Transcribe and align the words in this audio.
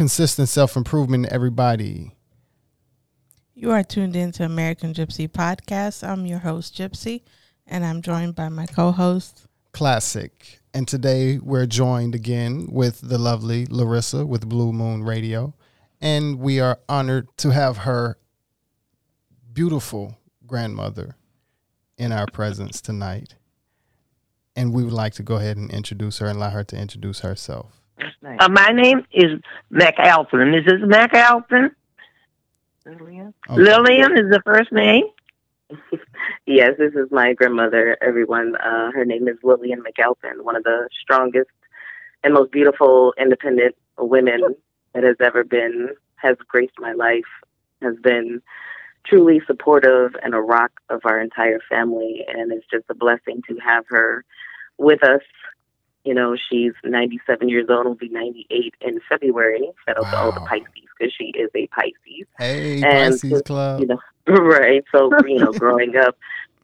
consistent 0.00 0.48
self 0.48 0.76
improvement, 0.78 1.26
everybody. 1.26 2.16
You 3.52 3.70
are 3.70 3.84
tuned 3.84 4.16
in 4.16 4.32
to 4.32 4.46
American 4.46 4.94
Gypsy 4.94 5.28
Podcast. 5.28 6.08
I'm 6.08 6.24
your 6.24 6.38
host, 6.38 6.74
Gypsy, 6.74 7.20
and 7.66 7.84
I'm 7.84 8.00
joined 8.00 8.34
by 8.34 8.48
my 8.48 8.64
co 8.64 8.92
host, 8.92 9.46
Classic. 9.72 10.58
And 10.72 10.88
today 10.88 11.36
we're 11.36 11.66
joined 11.66 12.14
again 12.14 12.68
with 12.70 13.02
the 13.02 13.18
lovely 13.18 13.66
Larissa 13.66 14.24
with 14.24 14.48
Blue 14.48 14.72
Moon 14.72 15.02
Radio. 15.02 15.52
And 16.00 16.38
we 16.38 16.60
are 16.60 16.78
honored 16.88 17.28
to 17.36 17.50
have 17.50 17.76
her 17.76 18.16
beautiful 19.52 20.16
grandmother 20.46 21.16
in 21.98 22.10
our 22.10 22.24
presence 22.24 22.80
tonight. 22.80 23.34
And 24.56 24.72
we 24.72 24.82
would 24.82 24.94
like 24.94 25.12
to 25.16 25.22
go 25.22 25.36
ahead 25.36 25.58
and 25.58 25.70
introduce 25.70 26.20
her 26.20 26.26
and 26.26 26.38
allow 26.38 26.50
her 26.52 26.64
to 26.64 26.76
introduce 26.78 27.20
herself. 27.20 27.79
Uh, 28.40 28.48
my 28.48 28.68
name 28.68 29.06
is 29.12 29.40
McAlpin. 29.72 30.30
Mrs. 30.32 30.84
McAlpin. 30.84 31.70
Lillian? 32.86 33.34
Okay. 33.48 33.60
Lillian 33.60 34.12
is 34.12 34.30
the 34.30 34.42
first 34.44 34.72
name. 34.72 35.04
Yes, 36.46 36.72
this 36.78 36.94
is 36.94 37.06
my 37.12 37.32
grandmother, 37.32 37.96
everyone. 38.02 38.56
Uh, 38.56 38.90
her 38.90 39.04
name 39.04 39.28
is 39.28 39.36
Lillian 39.44 39.84
McAlpin, 39.84 40.42
one 40.42 40.56
of 40.56 40.64
the 40.64 40.88
strongest 41.00 41.50
and 42.22 42.34
most 42.34 42.50
beautiful 42.50 43.14
independent 43.18 43.76
women 43.98 44.56
that 44.94 45.04
has 45.04 45.16
ever 45.20 45.44
been, 45.44 45.90
has 46.16 46.36
graced 46.48 46.74
my 46.78 46.92
life, 46.92 47.24
has 47.82 47.94
been 48.02 48.42
truly 49.06 49.40
supportive 49.46 50.14
and 50.22 50.34
a 50.34 50.40
rock 50.40 50.72
of 50.90 51.00
our 51.04 51.20
entire 51.20 51.60
family. 51.68 52.24
And 52.28 52.52
it's 52.52 52.66
just 52.70 52.84
a 52.90 52.94
blessing 52.94 53.42
to 53.48 53.56
have 53.58 53.84
her 53.88 54.24
with 54.76 55.02
us. 55.02 55.22
You 56.04 56.14
know, 56.14 56.34
she's 56.50 56.72
97 56.84 57.48
years 57.48 57.66
old, 57.68 57.84
will 57.86 57.94
be 57.94 58.08
98 58.08 58.74
in 58.80 59.00
February. 59.08 59.70
Shout 59.86 59.98
out 59.98 60.10
to 60.10 60.16
all 60.16 60.32
the 60.32 60.40
Wow. 60.40 60.46
Pisces 60.46 60.66
because 60.98 61.12
she 61.16 61.26
is 61.38 61.50
a 61.54 61.66
Pisces. 61.68 62.26
Hey, 62.38 62.82
And 62.82 63.12
Pisces 63.12 63.42
Club. 63.42 63.80
you 63.80 63.86
know, 63.86 63.98
right. 64.26 64.82
So, 64.92 65.10
you 65.26 65.38
know, 65.38 65.52
growing 65.52 65.96
up, 65.96 66.16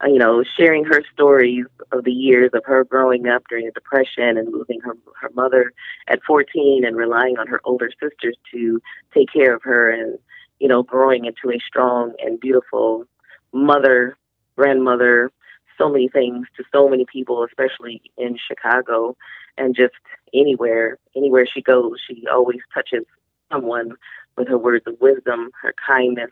uh, 0.03 0.09
you 0.09 0.19
know, 0.19 0.43
sharing 0.59 0.85
her 0.85 1.03
stories 1.13 1.65
of 1.93 2.05
the 2.05 2.13
years 2.13 2.51
of 2.55 2.63
her 2.65 2.85
growing 2.85 3.27
up 3.29 3.43
during 3.49 3.67
the 3.67 3.73
Depression 3.73 4.37
and 4.39 4.53
losing 4.53 4.81
her 4.81 4.93
her 5.21 5.31
mother 5.35 5.73
at 6.09 6.21
14 6.27 6.85
and 6.87 6.97
relying 6.97 7.39
on 7.39 7.47
her 7.47 7.61
older 7.65 7.91
sisters 8.01 8.37
to 8.53 8.81
take 9.15 9.33
care 9.33 9.55
of 9.55 9.63
her 9.63 9.91
and, 9.91 10.19
you 10.61 10.69
know, 10.69 10.83
growing 10.83 11.25
into 11.27 11.51
a 11.55 11.59
strong 11.67 12.13
and 12.21 12.39
beautiful 12.41 13.05
mother, 13.53 14.17
grandmother, 14.57 15.31
so 15.79 15.89
many 15.89 16.09
things 16.09 16.47
to 16.57 16.65
so 16.73 16.89
many 16.89 17.07
people, 17.11 17.45
especially 17.45 18.03
in 18.17 18.37
Chicago 18.37 19.17
and 19.59 19.75
just 19.75 19.95
anywhere, 20.35 20.99
anywhere 21.15 21.47
she 21.47 21.63
goes, 21.63 21.99
she 22.07 22.25
always 22.31 22.61
touches 22.75 23.05
someone 23.51 23.93
with 24.37 24.49
her 24.49 24.59
words 24.59 24.87
of 24.87 25.01
wisdom, 25.01 25.51
her 25.63 25.75
kindness, 25.87 26.31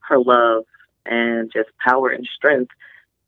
her 0.00 0.18
love, 0.18 0.64
and 1.06 1.50
just 1.52 1.70
power 1.78 2.10
and 2.10 2.28
strength 2.34 2.72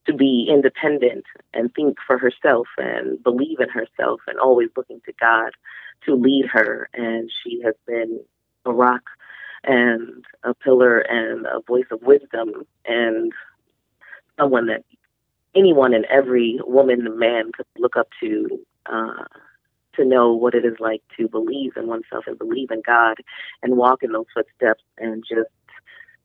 to 0.07 0.13
be 0.13 0.49
independent 0.51 1.25
and 1.55 1.73
think 1.75 1.97
for 2.07 2.19
herself 2.19 2.67
and 2.79 3.23
believe 3.23 3.61
in 3.61 3.69
herself 3.69 4.21
and 4.27 4.39
always 4.39 4.69
looking 4.77 5.01
to 5.05 5.13
God 5.21 5.51
to 6.05 6.15
lead 6.15 6.47
her. 6.53 6.89
And 6.95 7.31
she 7.43 7.61
has 7.65 7.75
been 7.87 8.21
a 8.65 8.73
rock 8.73 9.03
and 9.65 10.25
a 10.43 10.55
pillar 10.55 10.99
and 10.99 11.47
a 11.47 11.61
voice 11.67 11.87
of 11.91 12.03
wisdom 12.03 12.67
and 12.87 13.33
someone 14.39 14.67
that 14.67 14.85
anyone 15.55 15.95
and 15.95 16.05
every 16.07 16.59
woman 16.65 17.07
and 17.07 17.19
man 17.19 17.53
could 17.53 17.67
look 17.79 17.97
up 17.97 18.09
to 18.21 18.61
uh, 18.87 19.25
to 19.97 20.05
know 20.05 20.33
what 20.33 20.55
it 20.55 20.65
is 20.65 20.77
like 20.79 21.03
to 21.17 21.29
believe 21.29 21.73
in 21.77 21.87
oneself 21.87 22.25
and 22.27 22.39
believe 22.39 22.71
in 22.71 22.83
God 22.87 23.17
and 23.63 23.77
walk 23.77 24.03
in 24.03 24.13
those 24.13 24.27
footsteps 24.33 24.83
and 24.99 25.25
just 25.29 25.51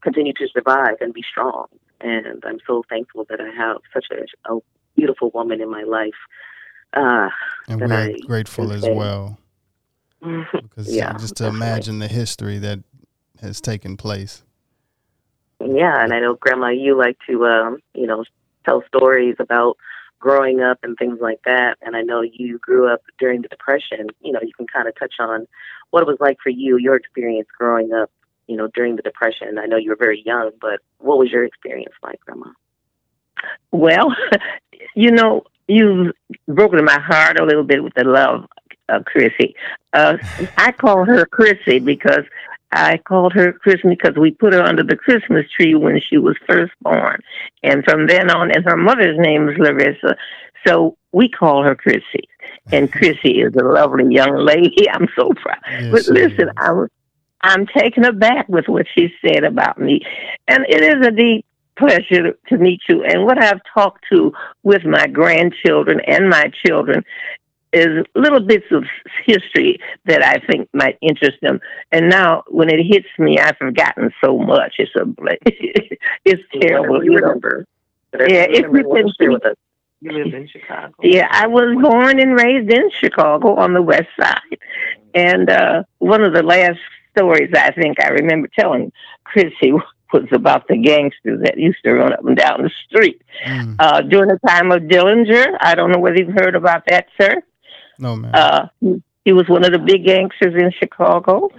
continue 0.01 0.33
to 0.33 0.47
survive 0.53 0.97
and 1.01 1.13
be 1.13 1.23
strong. 1.29 1.65
And 1.99 2.43
I'm 2.45 2.59
so 2.67 2.83
thankful 2.87 3.25
that 3.29 3.41
I 3.41 3.49
have 3.55 3.77
such 3.93 4.05
a, 4.11 4.53
a 4.53 4.59
beautiful 4.95 5.31
woman 5.33 5.61
in 5.61 5.69
my 5.69 5.83
life. 5.83 6.13
Uh, 6.93 7.29
and 7.67 7.81
we're 7.81 7.93
I 7.93 8.19
grateful 8.25 8.71
as 8.71 8.83
well. 8.83 9.39
Because 10.21 10.91
Yeah, 10.91 11.13
just 11.13 11.35
to 11.37 11.45
imagine 11.45 11.99
the 11.99 12.07
history 12.07 12.57
that 12.57 12.79
has 13.41 13.61
taken 13.61 13.95
place. 13.95 14.43
Yeah, 15.59 16.03
and 16.03 16.13
I 16.13 16.19
know, 16.19 16.33
Grandma, 16.33 16.69
you 16.69 16.97
like 16.97 17.17
to, 17.29 17.45
um, 17.45 17.77
you 17.93 18.07
know, 18.07 18.23
tell 18.65 18.83
stories 18.87 19.35
about 19.39 19.77
growing 20.19 20.61
up 20.61 20.79
and 20.83 20.97
things 20.97 21.19
like 21.21 21.39
that. 21.45 21.75
And 21.81 21.95
I 21.95 22.01
know 22.01 22.21
you 22.21 22.57
grew 22.57 22.91
up 22.91 23.01
during 23.19 23.41
the 23.41 23.47
Depression. 23.47 24.07
You 24.21 24.31
know, 24.31 24.39
you 24.41 24.53
can 24.57 24.67
kind 24.67 24.87
of 24.87 24.97
touch 24.97 25.15
on 25.19 25.47
what 25.91 26.01
it 26.01 26.07
was 26.07 26.17
like 26.19 26.37
for 26.41 26.49
you, 26.49 26.77
your 26.77 26.95
experience 26.95 27.47
growing 27.57 27.93
up, 27.93 28.09
you 28.47 28.57
know, 28.57 28.67
during 28.73 28.95
the 28.95 29.01
Depression. 29.01 29.57
I 29.59 29.65
know 29.65 29.77
you 29.77 29.91
were 29.91 29.95
very 29.95 30.21
young, 30.25 30.51
but 30.59 30.79
what 30.97 31.17
was 31.17 31.29
your 31.29 31.45
experience 31.45 31.93
like, 32.01 32.19
Grandma? 32.21 32.47
Well, 33.71 34.15
you 34.95 35.11
know, 35.11 35.43
you've 35.67 36.13
broken 36.47 36.83
my 36.83 36.99
heart 36.99 37.39
a 37.39 37.45
little 37.45 37.63
bit 37.63 37.83
with 37.83 37.93
the 37.93 38.03
love 38.03 38.45
of 38.89 39.05
Chrissy. 39.05 39.55
Uh, 39.93 40.17
I 40.57 40.71
call 40.71 41.05
her 41.05 41.25
Chrissy 41.25 41.79
because 41.79 42.23
I 42.75 42.97
called 42.97 43.33
her 43.33 43.53
Chrissy 43.53 43.89
because 43.89 44.15
we 44.17 44.31
put 44.31 44.53
her 44.53 44.61
under 44.61 44.83
the 44.83 44.97
Christmas 44.97 45.45
tree 45.55 45.75
when 45.75 45.99
she 46.01 46.17
was 46.17 46.35
first 46.47 46.73
born. 46.81 47.21
And 47.63 47.83
from 47.85 48.07
then 48.07 48.29
on, 48.29 48.51
and 48.51 48.65
her 48.65 48.75
mother's 48.75 49.17
name 49.17 49.47
is 49.47 49.57
Larissa. 49.57 50.17
So 50.67 50.97
we 51.13 51.29
call 51.29 51.63
her 51.63 51.75
Chrissy. 51.75 52.27
And 52.71 52.91
Chrissy 52.91 53.41
is 53.41 53.55
a 53.55 53.63
lovely 53.63 54.13
young 54.13 54.35
lady. 54.35 54.89
I'm 54.91 55.07
so 55.15 55.29
proud. 55.29 55.57
Yes, 55.69 55.91
but 55.91 56.13
listen. 56.13 56.49
I'm 56.57 56.87
I'm 57.41 57.67
taken 57.67 58.05
aback 58.05 58.49
with 58.49 58.65
what 58.67 58.87
she 58.97 59.09
said 59.23 59.43
about 59.43 59.77
me, 59.77 60.01
and 60.47 60.65
it 60.67 60.81
is 60.81 61.05
a 61.05 61.11
deep 61.11 61.45
pleasure 61.77 62.33
to 62.47 62.57
meet 62.57 62.81
you. 62.89 63.03
And 63.03 63.23
what 63.23 63.41
I've 63.41 63.61
talked 63.71 64.05
to 64.11 64.33
with 64.63 64.83
my 64.83 65.05
grandchildren 65.07 66.01
and 66.07 66.29
my 66.29 66.51
children 66.65 67.03
is 67.75 68.05
little 68.15 68.39
bits 68.39 68.65
of 68.71 68.83
history 69.25 69.79
that 70.05 70.23
I 70.23 70.35
think 70.47 70.69
might 70.73 70.97
interest 71.01 71.37
them. 71.41 71.59
And 71.91 72.09
now, 72.09 72.43
when 72.47 72.69
it 72.69 72.83
hits 72.83 73.07
me, 73.19 73.37
I've 73.37 73.57
forgotten 73.57 74.11
so 74.23 74.37
much. 74.37 74.75
It's 74.77 74.91
a 74.99 75.05
bla- 75.05 75.33
it's 76.25 76.43
terrible. 76.61 77.03
You 77.03 77.11
you 77.11 77.17
remember. 77.19 77.65
Yeah, 78.17 78.47
you 78.49 78.55
if 78.59 78.65
remember, 78.65 78.77
you 78.79 79.03
can 79.03 79.13
share 79.19 79.31
with 79.31 79.45
us. 79.45 79.55
You 80.01 80.11
live 80.11 80.33
in 80.33 80.47
Chicago. 80.47 80.93
Yeah, 81.01 81.27
I 81.31 81.47
was 81.47 81.75
born 81.81 82.19
and 82.19 82.33
raised 82.33 82.71
in 82.71 82.89
Chicago 82.91 83.55
on 83.55 83.73
the 83.73 83.81
west 83.81 84.09
side. 84.19 84.59
And 85.13 85.49
uh, 85.49 85.83
one 85.99 86.23
of 86.23 86.33
the 86.33 86.43
last 86.43 86.79
stories 87.17 87.49
I 87.55 87.71
think 87.71 87.97
I 88.03 88.09
remember 88.09 88.49
telling 88.57 88.91
Chrissy 89.23 89.71
was 90.13 90.27
about 90.31 90.67
the 90.67 90.77
gangsters 90.77 91.41
that 91.43 91.57
used 91.57 91.79
to 91.83 91.93
run 91.93 92.13
up 92.13 92.23
and 92.25 92.37
down 92.37 92.63
the 92.63 92.71
street. 92.87 93.21
Mm, 93.45 93.75
Uh, 93.79 94.01
during 94.01 94.29
the 94.29 94.39
time 94.47 94.71
of 94.71 94.83
Dillinger, 94.83 95.57
I 95.59 95.75
don't 95.75 95.91
know 95.91 95.99
whether 95.99 96.17
you've 96.17 96.37
heard 96.41 96.55
about 96.55 96.83
that, 96.87 97.07
sir. 97.19 97.41
No, 97.99 98.15
man. 98.15 98.33
Uh, 98.35 98.67
he- 98.81 99.01
he 99.25 99.33
was 99.33 99.49
one 99.49 99.65
of 99.65 99.71
the 99.71 99.79
big 99.79 100.05
gangsters 100.05 100.53
in 100.53 100.69
Chicago. 100.71 101.49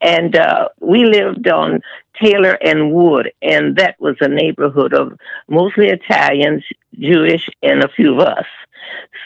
And 0.00 0.34
uh, 0.34 0.68
we 0.80 1.04
lived 1.04 1.46
on 1.48 1.82
Taylor 2.18 2.52
and 2.62 2.92
Wood, 2.92 3.30
and 3.42 3.76
that 3.76 4.00
was 4.00 4.16
a 4.22 4.28
neighborhood 4.28 4.94
of 4.94 5.18
mostly 5.46 5.88
Italians, 5.88 6.64
Jewish, 6.98 7.46
and 7.62 7.84
a 7.84 7.88
few 7.88 8.14
of 8.14 8.20
us. 8.20 8.46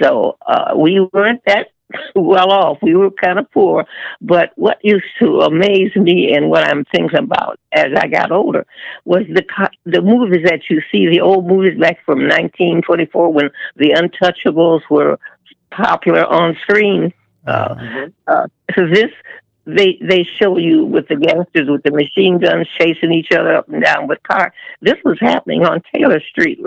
So 0.03 0.37
uh, 0.45 0.73
we 0.77 1.07
weren't 1.13 1.43
that 1.47 1.69
well 2.17 2.51
off. 2.51 2.79
We 2.83 2.97
were 2.97 3.13
kind 3.13 3.39
of 3.39 3.49
poor. 3.53 3.85
But 4.21 4.51
what 4.57 4.79
used 4.83 5.05
to 5.21 5.43
amaze 5.43 5.95
me 5.95 6.35
and 6.35 6.51
what 6.51 6.65
I'm 6.65 6.85
thinking 6.87 7.17
about 7.19 7.61
as 7.73 7.93
I 7.97 8.09
got 8.09 8.33
older 8.33 8.67
was 9.05 9.23
the 9.33 9.43
co- 9.43 9.69
the 9.85 10.03
movies 10.03 10.45
that 10.47 10.63
you 10.69 10.81
see, 10.91 11.09
the 11.09 11.21
old 11.21 11.47
movies 11.47 11.79
back 11.79 12.05
from 12.05 12.21
1924 12.23 13.33
when 13.33 13.51
the 13.77 13.91
Untouchables 13.91 14.81
were 14.91 15.19
popular 15.77 16.25
on 16.25 16.57
screen. 16.63 17.13
Uh, 17.47 17.75
Mhm. 17.75 18.13
uh, 18.27 18.47
this 18.77 19.11
they 19.67 19.99
they 20.03 20.25
show 20.39 20.57
you 20.59 20.85
with 20.85 21.09
the 21.09 21.17
gangsters 21.17 21.69
with 21.69 21.83
the 21.85 21.91
machine 21.91 22.39
guns 22.39 22.69
chasing 22.79 23.13
each 23.13 23.33
other 23.33 23.55
up 23.57 23.69
and 23.69 23.83
down 23.83 24.07
with 24.07 24.23
cars. 24.23 24.53
This 24.83 24.99
was 25.05 25.19
happening 25.21 25.65
on 25.65 25.83
Taylor 25.95 26.21
Street. 26.21 26.61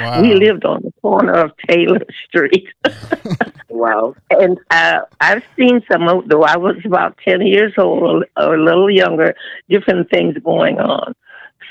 wow. 0.00 0.20
We 0.22 0.34
lived 0.34 0.64
on 0.64 0.80
the 0.82 0.92
corner 1.02 1.32
of 1.32 1.52
Taylor 1.68 2.00
Street, 2.26 2.68
Wow. 3.68 4.14
and 4.30 4.58
uh, 4.70 5.00
I've 5.20 5.42
seen 5.56 5.82
some. 5.90 6.08
of 6.08 6.28
Though 6.28 6.44
I 6.44 6.56
was 6.56 6.76
about 6.84 7.18
ten 7.26 7.40
years 7.42 7.72
old 7.78 8.24
or 8.36 8.54
a 8.54 8.62
little 8.62 8.90
younger, 8.90 9.34
different 9.68 10.10
things 10.10 10.36
going 10.44 10.78
on. 10.80 11.14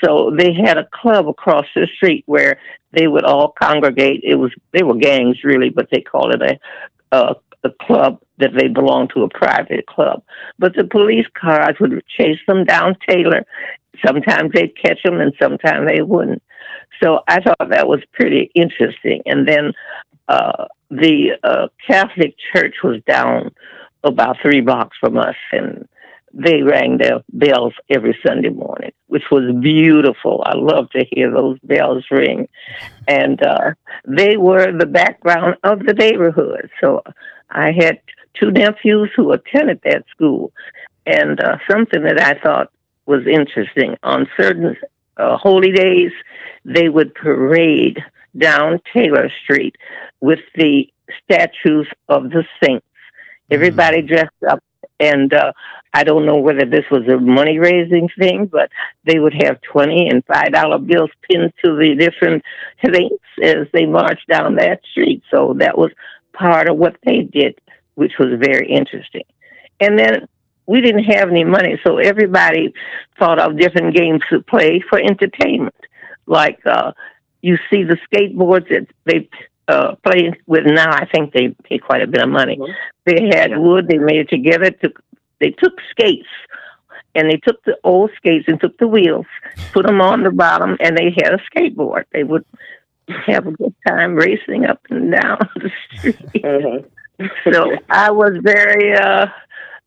So 0.04 0.34
they 0.36 0.52
had 0.52 0.78
a 0.78 0.88
club 0.92 1.28
across 1.28 1.66
the 1.74 1.86
street 1.96 2.24
where 2.26 2.58
they 2.92 3.06
would 3.06 3.24
all 3.24 3.54
congregate. 3.60 4.22
It 4.24 4.36
was 4.36 4.52
they 4.72 4.82
were 4.82 4.96
gangs 4.96 5.44
really, 5.44 5.70
but 5.70 5.88
they 5.90 6.00
called 6.00 6.34
it 6.34 6.42
a 6.42 6.58
a, 7.16 7.34
a 7.64 7.70
club 7.82 8.20
that 8.38 8.50
they 8.58 8.68
belonged 8.68 9.10
to 9.14 9.22
a 9.22 9.28
private 9.28 9.86
club. 9.86 10.22
But 10.58 10.74
the 10.74 10.84
police 10.84 11.26
cars 11.34 11.76
would 11.80 12.02
chase 12.08 12.40
them 12.46 12.64
down 12.64 12.96
Taylor. 13.08 13.44
Sometimes 14.04 14.50
they'd 14.52 14.76
catch 14.76 15.02
them, 15.04 15.20
and 15.20 15.32
sometimes 15.40 15.88
they 15.88 16.02
wouldn't. 16.02 16.42
So 17.02 17.20
I 17.28 17.40
thought 17.40 17.70
that 17.70 17.88
was 17.88 18.00
pretty 18.12 18.50
interesting. 18.54 19.22
And 19.26 19.46
then 19.46 19.72
uh, 20.28 20.66
the 20.90 21.32
uh, 21.42 21.68
Catholic 21.86 22.34
Church 22.52 22.76
was 22.82 23.02
down 23.06 23.50
about 24.04 24.36
three 24.42 24.60
blocks 24.60 24.96
from 24.98 25.16
us, 25.16 25.36
and 25.52 25.86
they 26.34 26.62
rang 26.62 26.98
their 26.98 27.22
bells 27.32 27.74
every 27.90 28.18
Sunday 28.26 28.48
morning, 28.48 28.92
which 29.06 29.24
was 29.30 29.54
beautiful. 29.60 30.42
I 30.46 30.56
love 30.56 30.90
to 30.90 31.04
hear 31.10 31.30
those 31.30 31.58
bells 31.60 32.04
ring. 32.10 32.48
And 33.06 33.42
uh, 33.42 33.72
they 34.06 34.36
were 34.36 34.76
the 34.76 34.86
background 34.86 35.56
of 35.62 35.80
the 35.80 35.92
neighborhood. 35.92 36.70
So 36.80 37.02
I 37.50 37.72
had 37.72 38.00
two 38.38 38.50
nephews 38.50 39.10
who 39.14 39.32
attended 39.32 39.80
that 39.84 40.04
school. 40.10 40.52
And 41.04 41.40
uh, 41.40 41.58
something 41.70 42.02
that 42.04 42.20
I 42.20 42.34
thought 42.40 42.70
was 43.06 43.26
interesting 43.26 43.96
on 44.02 44.28
certain 44.36 44.76
uh, 45.16 45.36
holy 45.36 45.72
days, 45.72 46.12
they 46.64 46.88
would 46.88 47.14
parade 47.14 47.98
down 48.38 48.80
Taylor 48.92 49.30
Street 49.42 49.76
with 50.20 50.38
the 50.54 50.88
statues 51.22 51.88
of 52.08 52.30
the 52.30 52.44
saints. 52.62 52.86
Everybody 53.50 53.98
mm-hmm. 53.98 54.14
dressed 54.14 54.44
up 54.48 54.62
and 55.02 55.34
uh, 55.34 55.52
I 55.92 56.04
don't 56.04 56.24
know 56.24 56.36
whether 56.36 56.64
this 56.64 56.84
was 56.90 57.06
a 57.08 57.18
money 57.18 57.58
raising 57.58 58.08
thing, 58.18 58.46
but 58.46 58.70
they 59.04 59.18
would 59.18 59.34
have 59.42 59.60
twenty 59.62 60.08
and 60.08 60.24
five 60.24 60.52
dollar 60.52 60.78
bills 60.78 61.10
pinned 61.28 61.52
to 61.64 61.76
the 61.76 61.94
different 61.98 62.42
saints 62.84 63.24
as 63.42 63.66
they 63.72 63.86
marched 63.86 64.28
down 64.28 64.54
that 64.56 64.80
street. 64.90 65.22
So 65.30 65.54
that 65.58 65.76
was 65.76 65.90
part 66.32 66.68
of 66.68 66.76
what 66.76 66.96
they 67.04 67.22
did, 67.22 67.60
which 67.94 68.12
was 68.18 68.38
very 68.40 68.70
interesting. 68.70 69.24
And 69.80 69.98
then 69.98 70.28
we 70.66 70.80
didn't 70.80 71.04
have 71.04 71.28
any 71.28 71.44
money, 71.44 71.80
so 71.84 71.98
everybody 71.98 72.72
thought 73.18 73.40
of 73.40 73.58
different 73.58 73.94
games 73.96 74.22
to 74.30 74.40
play 74.42 74.82
for 74.88 74.98
entertainment. 75.00 75.74
Like 76.26 76.60
uh, 76.64 76.92
you 77.42 77.58
see 77.70 77.82
the 77.82 77.98
skateboards 78.06 78.68
that 78.68 78.86
they 79.04 79.28
uh, 79.72 79.94
play 80.04 80.32
with 80.46 80.64
now. 80.66 80.92
I 80.92 81.06
think 81.06 81.32
they 81.32 81.48
pay 81.64 81.78
quite 81.78 82.02
a 82.02 82.06
bit 82.06 82.22
of 82.22 82.28
money. 82.28 82.56
Mm-hmm. 82.56 82.72
They 83.06 83.36
had 83.36 83.50
yeah. 83.50 83.58
wood. 83.58 83.88
They 83.88 83.98
made 83.98 84.20
it 84.20 84.28
together. 84.28 84.70
Took 84.70 85.02
they 85.40 85.50
took 85.50 85.74
skates 85.90 86.28
and 87.14 87.28
they 87.28 87.36
took 87.36 87.62
the 87.64 87.76
old 87.84 88.10
skates 88.16 88.46
and 88.48 88.60
took 88.60 88.78
the 88.78 88.86
wheels, 88.86 89.26
put 89.72 89.86
them 89.86 90.00
on 90.00 90.22
the 90.22 90.30
bottom, 90.30 90.76
and 90.80 90.96
they 90.96 91.14
had 91.16 91.34
a 91.34 91.38
skateboard. 91.50 92.04
They 92.12 92.24
would 92.24 92.44
have 93.26 93.46
a 93.46 93.52
good 93.52 93.74
time 93.86 94.14
racing 94.14 94.64
up 94.64 94.80
and 94.88 95.12
down 95.12 95.38
the 95.56 95.70
street. 95.98 96.16
Mm-hmm. 96.34 97.26
so 97.52 97.76
I 97.90 98.10
was 98.10 98.32
very 98.40 98.94
uh, 98.94 99.26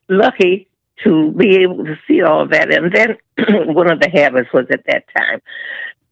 lucky 0.09 0.67
to 1.03 1.31
be 1.31 1.57
able 1.57 1.83
to 1.85 1.95
see 2.07 2.21
all 2.21 2.47
that. 2.47 2.71
And 2.71 2.93
then 2.93 3.17
one 3.73 3.91
of 3.91 3.99
the 3.99 4.09
habits 4.09 4.49
was 4.53 4.65
at 4.69 4.85
that 4.87 5.05
time 5.17 5.41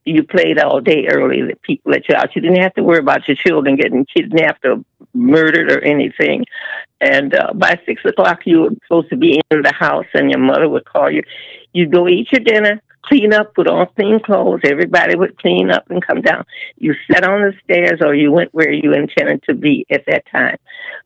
you 0.05 0.23
played 0.23 0.59
all 0.59 0.81
day 0.81 1.07
early 1.07 1.41
that 1.44 1.61
people 1.61 1.91
let 1.91 2.07
you 2.09 2.15
out. 2.15 2.35
You 2.35 2.41
didn't 2.41 2.61
have 2.61 2.73
to 2.75 2.83
worry 2.83 3.00
about 3.00 3.27
your 3.27 3.38
children 3.38 3.75
getting 3.75 4.05
kidnapped 4.05 4.65
or 4.65 4.83
murdered 5.13 5.71
or 5.71 5.81
anything. 5.81 6.45
And 7.00 7.33
uh, 7.35 7.53
by 7.53 7.79
six 7.85 8.03
o'clock, 8.05 8.41
you 8.45 8.61
were 8.61 8.69
supposed 8.83 9.09
to 9.09 9.17
be 9.17 9.41
in 9.51 9.61
the 9.61 9.73
house, 9.73 10.05
and 10.13 10.29
your 10.29 10.39
mother 10.39 10.69
would 10.69 10.85
call 10.85 11.11
you. 11.11 11.23
You'd 11.73 11.91
go 11.91 12.07
eat 12.07 12.31
your 12.31 12.41
dinner, 12.41 12.81
clean 13.01 13.33
up, 13.33 13.53
put 13.53 13.67
on 13.67 13.88
clean 13.95 14.19
clothes. 14.19 14.61
Everybody 14.63 15.15
would 15.15 15.38
clean 15.38 15.69
up 15.69 15.89
and 15.89 16.05
come 16.05 16.21
down. 16.21 16.45
You 16.77 16.95
sat 17.11 17.25
on 17.25 17.41
the 17.41 17.53
stairs, 17.63 18.00
or 18.01 18.13
you 18.13 18.31
went 18.31 18.53
where 18.53 18.71
you 18.71 18.94
intended 18.94 19.44
to 19.44 19.53
be 19.53 19.85
at 19.89 20.05
that 20.07 20.25
time. 20.31 20.57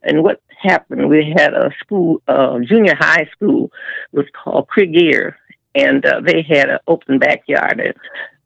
And 0.04 0.24
what 0.24 0.42
happened? 0.62 1.10
We 1.10 1.34
had 1.36 1.54
a 1.54 1.72
school, 1.80 2.22
uh, 2.28 2.60
junior 2.60 2.96
high 2.96 3.30
school, 3.32 3.72
was 4.12 4.26
called 4.34 4.68
Craigier, 4.68 5.36
and 5.76 6.06
uh, 6.06 6.22
they 6.22 6.42
had 6.48 6.70
an 6.70 6.80
open 6.88 7.20
backyard. 7.20 7.80
And 7.80 7.94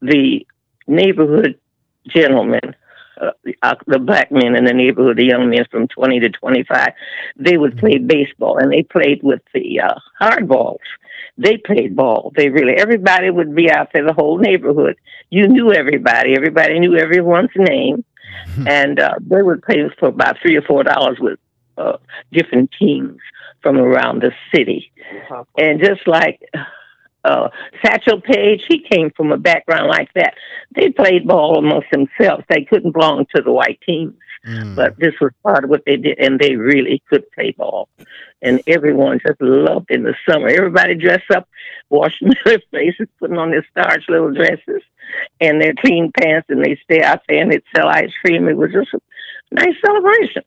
the 0.02 0.46
neighborhood 0.88 1.60
gentlemen, 2.08 2.76
uh, 3.22 3.32
uh, 3.62 3.76
the 3.88 4.00
black 4.00 4.32
men 4.32 4.56
in 4.56 4.66
the 4.66 4.74
neighborhood, 4.74 5.18
the 5.18 5.26
young 5.26 5.50
men 5.50 5.66
from 5.70 5.88
20 5.88 6.20
to 6.22 6.30
25, 6.30 6.90
they 7.38 7.58
would 7.58 7.78
play 7.78 7.96
mm-hmm. 7.96 8.08
baseball 8.08 8.58
and 8.58 8.72
they 8.72 8.84
played 8.84 9.22
with 9.24 9.42
the 9.54 9.80
uh, 9.80 9.96
hardballs. 10.20 10.78
They 11.38 11.58
played 11.58 11.96
ball. 11.96 12.32
They 12.36 12.50
really, 12.50 12.74
everybody 12.74 13.30
would 13.30 13.56
be 13.56 13.72
out 13.72 13.90
there, 13.94 14.06
the 14.06 14.14
whole 14.14 14.38
neighborhood. 14.38 14.98
You 15.30 15.48
knew 15.48 15.72
everybody. 15.72 16.36
Everybody 16.36 16.80
knew 16.80 16.96
everyone's 16.98 17.50
name. 17.56 18.04
And 18.68 19.00
uh, 19.00 19.16
they 19.20 19.42
would 19.42 19.62
play 19.62 19.78
for 20.00 20.08
about 20.10 20.38
three 20.42 20.56
or 20.56 20.62
four 20.62 20.84
dollars 20.84 21.18
with 21.20 21.38
uh, 21.78 21.98
different 22.32 22.72
teams 22.78 23.20
from 23.62 23.78
around 23.78 24.22
the 24.22 24.32
city. 24.54 24.92
And 25.58 25.80
just 25.80 26.08
like 26.08 26.42
uh, 27.24 27.50
Satchel 27.84 28.22
Paige, 28.22 28.64
he 28.68 28.80
came 28.80 29.12
from 29.12 29.32
a 29.32 29.38
background 29.38 29.88
like 29.88 30.12
that. 30.16 30.36
They 30.76 30.90
played 30.90 31.28
ball 31.28 31.58
amongst 31.58 31.90
themselves. 31.92 32.44
They 32.50 32.64
couldn't 32.64 32.94
belong 32.94 33.26
to 33.36 33.42
the 33.42 33.52
white 33.52 33.80
teams, 33.86 34.16
mm. 34.48 34.76
but 34.76 34.98
this 34.98 35.14
was 35.22 35.32
part 35.44 35.64
of 35.64 35.70
what 35.70 35.84
they 35.86 35.98
did, 35.98 36.20
and 36.20 36.40
they 36.40 36.56
really 36.56 37.02
could 37.10 37.30
play 37.32 37.52
ball. 37.52 37.90
And 38.42 38.62
everyone 38.66 39.20
just 39.26 39.40
loved 39.40 39.92
in 39.92 40.04
the 40.04 40.16
summer. 40.28 40.48
Everybody 40.48 40.96
dressed 40.96 41.30
up, 41.32 41.48
washing 41.90 42.32
their 42.46 42.60
faces, 42.72 43.08
putting 43.20 43.38
on 43.38 43.52
their 43.52 43.66
starched 43.70 44.10
little 44.10 44.34
dresses 44.34 44.82
and 45.40 45.62
their 45.62 45.74
clean 45.76 46.12
pants, 46.20 46.48
and 46.50 46.64
they 46.64 46.80
stay 46.84 47.04
out 47.04 47.22
there 47.28 47.42
and 47.42 47.52
they'd 47.52 47.64
sell 47.76 47.88
ice 47.88 48.12
cream. 48.26 48.48
It 48.48 48.58
was 48.58 48.72
just 48.72 48.94
a 48.94 49.00
nice 49.52 49.76
celebration. 49.86 50.44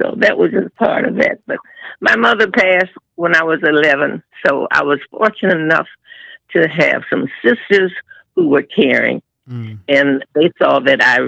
So 0.00 0.14
that 0.18 0.38
was 0.38 0.50
just 0.50 0.74
part 0.76 1.06
of 1.06 1.16
that. 1.16 1.38
But 1.46 1.58
my 2.00 2.16
mother 2.16 2.50
passed 2.50 2.92
when 3.16 3.34
I 3.34 3.42
was 3.42 3.60
11, 3.62 4.22
so 4.46 4.66
I 4.70 4.82
was 4.82 4.98
fortunate 5.10 5.58
enough 5.58 5.86
to 6.56 6.66
have 6.68 7.02
some 7.10 7.26
sisters 7.44 7.92
who 8.34 8.48
were 8.48 8.62
caring, 8.62 9.22
mm. 9.48 9.78
and 9.88 10.24
they 10.34 10.50
saw 10.58 10.80
that 10.80 11.02
I 11.02 11.18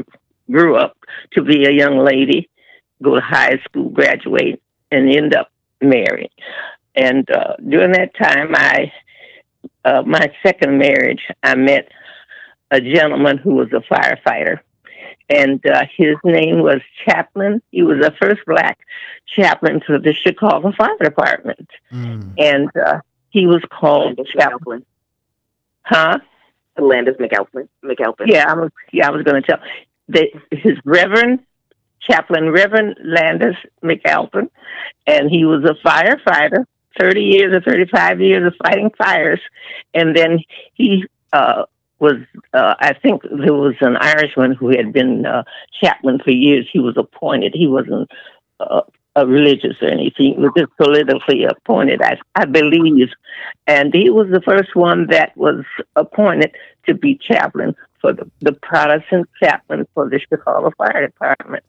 grew 0.50 0.76
up 0.76 0.96
to 1.34 1.42
be 1.42 1.64
a 1.64 1.70
young 1.70 1.98
lady, 1.98 2.48
go 3.02 3.14
to 3.14 3.20
high 3.20 3.58
school, 3.64 3.90
graduate, 3.90 4.62
and 4.90 5.14
end 5.14 5.34
up 5.34 5.50
married. 5.80 6.30
And 6.94 7.28
uh, 7.30 7.54
during 7.66 7.92
that 7.92 8.14
time, 8.14 8.54
I 8.54 8.92
uh, 9.84 10.02
my 10.02 10.32
second 10.44 10.78
marriage, 10.78 11.22
I 11.42 11.54
met 11.54 11.88
a 12.70 12.80
gentleman 12.80 13.38
who 13.38 13.54
was 13.54 13.68
a 13.72 13.80
firefighter 13.92 14.60
and 15.28 15.64
uh, 15.66 15.84
his 15.96 16.16
name 16.24 16.62
was 16.62 16.80
Chaplain. 17.04 17.62
He 17.70 17.82
was 17.82 17.98
the 18.00 18.12
first 18.20 18.40
black 18.46 18.78
chaplain 19.26 19.80
for 19.86 19.98
the 19.98 20.14
Chicago 20.14 20.72
Fire 20.76 20.96
Department, 21.02 21.68
mm. 21.92 22.34
and 22.38 22.70
uh, 22.76 23.00
he 23.30 23.46
was 23.46 23.62
called 23.70 24.20
Chaplain. 24.38 24.84
Huh? 25.82 26.18
Landis 26.78 27.16
McAlpin. 27.16 27.68
McAlpin. 27.84 28.26
Yeah, 28.26 28.46
I 28.48 28.54
was. 28.54 28.70
Yeah, 28.92 29.08
I 29.08 29.10
was 29.10 29.22
going 29.24 29.42
to 29.42 29.46
tell. 29.46 29.58
That 30.08 30.28
his 30.50 30.78
Reverend 30.84 31.40
Chaplain 32.00 32.50
Reverend 32.50 32.96
Landis 33.04 33.56
McAlpin, 33.82 34.48
and 35.06 35.30
he 35.30 35.44
was 35.44 35.64
a 35.64 35.74
firefighter. 35.86 36.64
Thirty 36.98 37.22
years 37.22 37.54
or 37.56 37.60
thirty-five 37.62 38.20
years 38.20 38.46
of 38.46 38.54
fighting 38.62 38.90
fires, 38.98 39.40
and 39.94 40.14
then 40.14 40.40
he 40.74 41.06
uh, 41.32 41.64
was 42.02 42.16
uh, 42.52 42.74
I 42.80 42.94
think 42.94 43.22
there 43.22 43.54
was 43.54 43.76
an 43.80 43.96
Irishman 43.96 44.52
who 44.52 44.68
had 44.76 44.92
been 44.92 45.24
uh, 45.24 45.44
chaplain 45.80 46.18
for 46.22 46.32
years. 46.32 46.68
He 46.70 46.80
was 46.80 46.96
appointed. 46.96 47.54
He 47.54 47.68
wasn't 47.68 48.10
uh, 48.58 48.82
a 49.14 49.26
religious 49.26 49.76
or 49.80 49.88
anything. 49.88 50.34
He 50.34 50.40
was 50.40 50.50
just 50.56 50.76
politically 50.76 51.44
appointed, 51.44 52.02
I, 52.02 52.18
I 52.34 52.44
believe. 52.46 53.10
And 53.68 53.94
he 53.94 54.10
was 54.10 54.26
the 54.32 54.40
first 54.40 54.74
one 54.74 55.06
that 55.08 55.36
was 55.36 55.64
appointed 55.94 56.56
to 56.86 56.94
be 56.94 57.20
chaplain 57.22 57.76
for 58.00 58.12
the, 58.12 58.28
the 58.40 58.52
Protestant 58.52 59.28
chaplain 59.40 59.86
for 59.94 60.10
the 60.10 60.18
Chicago 60.18 60.72
Fire 60.76 61.06
Department. 61.06 61.64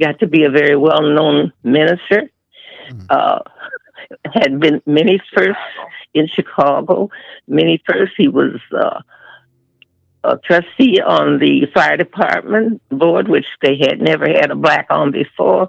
Got 0.00 0.18
to 0.18 0.26
be 0.26 0.42
a 0.42 0.50
very 0.50 0.76
well 0.76 1.02
known 1.02 1.52
minister. 1.62 2.30
Mm-hmm. 2.90 3.06
Uh, 3.08 3.38
had 4.34 4.60
been 4.60 4.82
many 4.86 5.20
firsts 5.34 5.62
in 6.14 6.26
Chicago. 6.28 7.10
Many 7.46 7.82
firsts. 7.86 8.14
He 8.16 8.28
was 8.28 8.60
uh, 8.72 9.00
a 10.24 10.36
trustee 10.38 11.00
on 11.00 11.38
the 11.38 11.66
fire 11.72 11.96
department 11.96 12.82
board, 12.90 13.28
which 13.28 13.46
they 13.62 13.76
had 13.80 14.00
never 14.00 14.26
had 14.26 14.50
a 14.50 14.56
black 14.56 14.86
on 14.90 15.12
before. 15.12 15.68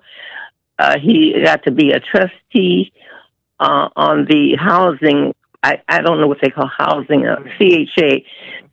Uh, 0.80 0.98
he 1.00 1.34
got 1.44 1.64
to 1.64 1.72
be 1.72 1.92
a 1.92 2.00
trustee 2.00 2.92
uh, 3.60 3.90
on 3.96 4.26
the 4.26 4.56
housing. 4.60 5.34
I, 5.64 5.82
I 5.88 6.02
don't 6.02 6.20
know 6.20 6.28
what 6.28 6.40
they 6.42 6.50
call 6.50 6.70
housing, 6.78 7.26
uh, 7.26 7.38
CHA. 7.58 8.18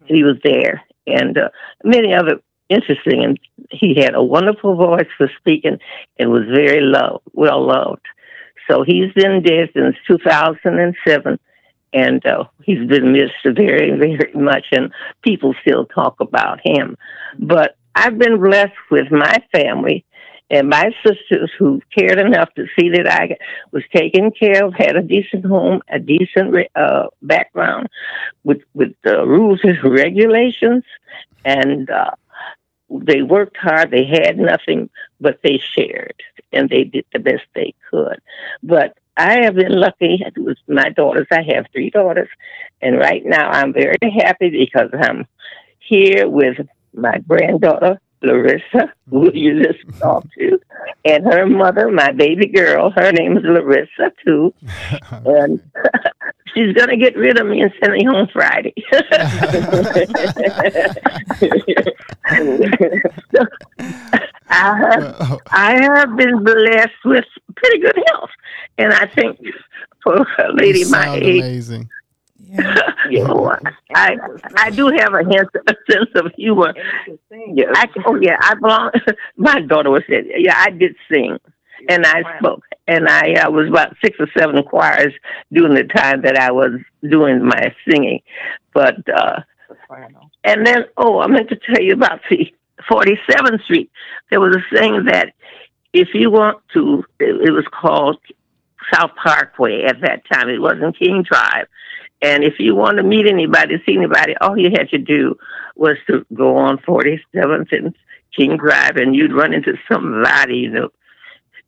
He 0.07 0.23
was 0.23 0.37
there, 0.45 0.83
and 1.07 1.37
uh, 1.38 1.49
many 1.83 2.14
other 2.14 2.40
interesting. 2.69 3.25
And 3.25 3.40
he 3.71 3.95
had 3.95 4.14
a 4.14 4.23
wonderful 4.23 4.76
voice 4.76 5.09
for 5.16 5.31
speaking, 5.38 5.78
and 6.19 6.31
was 6.31 6.47
very 6.52 6.81
loved, 6.81 7.25
well 7.33 7.66
loved. 7.66 8.04
So 8.71 8.83
he's 8.83 9.12
been 9.12 9.43
dead 9.43 9.71
since 9.75 9.97
2007 10.07 11.38
and 11.95 12.25
uh, 12.27 12.45
he's 12.65 12.87
been 12.89 13.13
missed 13.13 13.57
very, 13.57 13.97
very 13.97 14.33
much, 14.35 14.67
and 14.73 14.93
people 15.23 15.55
still 15.63 15.87
talk 15.87 16.17
about 16.21 16.61
him. 16.63 16.97
But 17.39 17.77
I've 17.95 18.19
been 18.19 18.41
blessed 18.41 18.73
with 18.91 19.11
my 19.11 19.39
family 19.53 20.05
and 20.51 20.69
my 20.69 20.91
sisters 21.07 21.51
who 21.59 21.81
cared 21.97 22.19
enough 22.19 22.53
to 22.55 22.67
see 22.79 22.91
that 22.91 23.07
I 23.11 23.37
was 23.71 23.83
taken 23.95 24.31
care 24.31 24.65
of, 24.65 24.75
had 24.75 24.97
a 24.97 25.03
decent 25.03 25.45
home, 25.45 25.81
a 25.89 25.99
decent 25.99 26.55
uh, 26.75 27.07
background 27.23 27.89
with 28.43 28.63
with 28.75 28.95
uh, 29.07 29.27
rules 29.27 29.61
and 29.63 29.83
regulations, 29.83 30.85
and 31.45 31.89
uh, 31.89 32.11
they 32.91 33.23
worked 33.23 33.57
hard. 33.57 33.91
They 33.91 34.05
had 34.05 34.37
nothing, 34.37 34.91
but 35.21 35.41
they 35.43 35.59
shared, 35.59 36.21
and 36.53 36.69
they 36.69 36.85
did 36.85 37.07
the 37.13 37.21
best 37.21 37.45
they 37.55 37.75
could. 37.91 38.21
But 38.63 38.99
I 39.16 39.44
have 39.44 39.54
been 39.54 39.78
lucky 39.78 40.23
with 40.37 40.59
my 40.68 40.90
daughters. 40.90 41.26
I 41.30 41.42
have 41.54 41.66
three 41.73 41.90
daughters, 41.90 42.28
and 42.83 42.97
right 42.99 43.23
now 43.25 43.49
I'm 43.50 43.73
very 43.73 43.97
happy 44.18 44.50
because 44.50 44.90
I'm 44.92 45.26
here 45.78 46.28
with 46.28 46.56
my 46.92 47.18
granddaughter 47.18 48.00
Larissa, 48.25 48.92
who 49.11 49.28
mm-hmm. 49.28 49.37
you 49.37 49.62
just 49.62 49.80
talked 49.99 50.33
to, 50.38 50.59
and 51.04 51.25
her 51.25 51.47
mother, 51.47 51.90
my 51.90 52.12
baby 52.12 52.47
girl. 52.47 52.90
Her 52.90 53.12
name 53.12 53.37
is 53.37 53.44
Larissa 53.44 54.12
too, 54.25 54.54
and 55.11 55.61
she's 56.54 56.73
gonna 56.75 56.97
get 56.97 57.16
rid 57.16 57.38
of 57.38 57.47
me 57.47 57.61
and 57.61 57.73
send 57.80 57.92
me 57.92 58.04
home 58.04 58.28
Friday. 58.33 58.75
I 64.49 64.76
have, 64.78 65.40
I 65.50 65.83
have 65.83 66.16
been 66.16 66.44
blessed 66.44 67.04
with 67.04 67.25
pretty 67.56 67.78
good 67.80 67.99
health, 68.08 68.30
and 68.78 68.92
I 68.92 69.06
think 69.06 69.38
for 70.02 70.16
a 70.16 70.52
lady 70.52 70.80
You 70.80 70.90
my 70.90 71.16
age, 71.16 71.40
amazing. 71.40 71.88
Yeah. 72.38 72.75
you 73.11 73.25
know, 73.25 73.56
I 73.94 74.16
I 74.56 74.70
do 74.70 74.88
have 74.88 75.14
a, 75.14 75.25
hint, 75.25 75.49
a 75.66 75.75
sense 75.90 76.11
of 76.14 76.32
humor. 76.37 76.75
Yes. 77.30 77.68
I, 77.75 77.88
oh 78.06 78.16
yeah, 78.20 78.37
I 78.40 78.54
belong. 78.54 78.90
My 79.37 79.61
daughter 79.61 79.90
was 79.90 80.02
said, 80.08 80.25
yeah, 80.37 80.56
I 80.56 80.70
did 80.70 80.94
sing, 81.11 81.38
and 81.88 82.06
I 82.06 82.38
spoke, 82.38 82.64
and 82.87 83.08
I 83.08 83.34
uh, 83.34 83.50
was 83.50 83.68
about 83.68 83.96
six 84.04 84.16
or 84.20 84.28
seven 84.37 84.62
choirs 84.62 85.12
during 85.52 85.75
the 85.75 85.84
time 85.84 86.23
that 86.23 86.38
I 86.38 86.52
was 86.52 86.73
doing 87.08 87.44
my 87.44 87.75
singing, 87.88 88.20
but 88.73 88.96
uh, 89.08 89.40
and 90.44 90.66
then 90.66 90.84
oh, 90.96 91.20
I 91.20 91.26
meant 91.26 91.49
to 91.49 91.56
tell 91.56 91.82
you 91.82 91.94
about 91.94 92.20
the 92.30 92.52
Forty 92.88 93.18
Seventh 93.30 93.62
Street. 93.62 93.90
There 94.30 94.40
was 94.40 94.56
a 94.56 94.76
thing 94.76 95.04
that 95.06 95.34
if 95.95 96.09
you 96.13 96.31
want 96.31 96.59
to, 96.75 97.05
it, 97.21 97.49
it 97.49 97.53
was 97.53 97.65
called 97.73 98.19
South 98.93 99.13
Parkway 99.23 99.85
at 99.85 100.01
that 100.03 100.23
time. 100.31 100.51
It 100.51 100.61
wasn't 100.61 100.99
King 100.99 101.23
Drive. 101.23 101.69
And 102.21 102.43
if 102.43 102.55
you 102.59 102.75
want 102.75 102.97
to 102.97 103.03
meet 103.03 103.27
anybody, 103.27 103.77
see 103.87 103.97
anybody, 103.97 104.37
all 104.41 104.59
you 104.59 104.71
had 104.71 104.89
to 104.91 104.99
do 104.99 105.39
was 105.77 105.97
to 106.09 106.27
go 106.35 106.57
on 106.57 106.79
47th 106.79 107.73
and 107.73 107.95
King 108.37 108.57
Drive, 108.57 108.97
and 108.97 109.15
you'd 109.15 109.33
run 109.33 109.55
into 109.55 109.75
somebody, 109.91 110.57
you 110.57 110.71
know. 110.71 110.89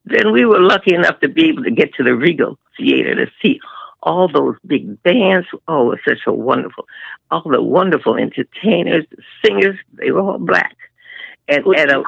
Then 0.05 0.33
we 0.33 0.45
were 0.45 0.61
lucky 0.61 0.95
enough 0.95 1.21
to 1.21 1.29
be 1.29 1.49
able 1.49 1.65
to 1.65 1.71
get 1.71 1.95
to 1.95 2.03
the 2.03 2.15
Regal 2.15 2.59
Theater 2.77 3.15
to 3.15 3.31
see 3.43 3.61
all 4.03 4.29
those 4.29 4.57
big 4.67 5.03
bands. 5.03 5.47
Oh, 5.69 5.93
it 5.93 5.99
was 5.99 5.99
such 6.09 6.27
a 6.27 6.33
wonderful, 6.33 6.87
all 7.31 7.43
the 7.45 7.63
wonderful 7.63 8.17
entertainers, 8.17 9.05
the 9.11 9.23
singers, 9.45 9.77
they 9.93 10.11
were 10.11 10.21
all 10.21 10.39
black. 10.39 10.77
And 11.49 11.65
at 11.77 11.91
a, 11.91 12.03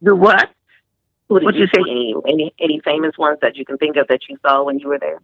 the 0.00 0.14
what? 0.14 0.50
Who 1.28 1.38
did 1.40 1.44
What'd 1.46 1.60
you 1.60 1.66
you 1.66 1.84
say? 1.84 1.90
Any, 1.90 2.14
any 2.28 2.54
any 2.60 2.80
famous 2.84 3.18
ones 3.18 3.38
that 3.42 3.56
you 3.56 3.64
can 3.64 3.78
think 3.78 3.96
of 3.96 4.06
that 4.08 4.20
you 4.28 4.36
saw 4.42 4.62
when 4.62 4.78
you 4.78 4.88
were 4.88 4.98
there? 4.98 5.20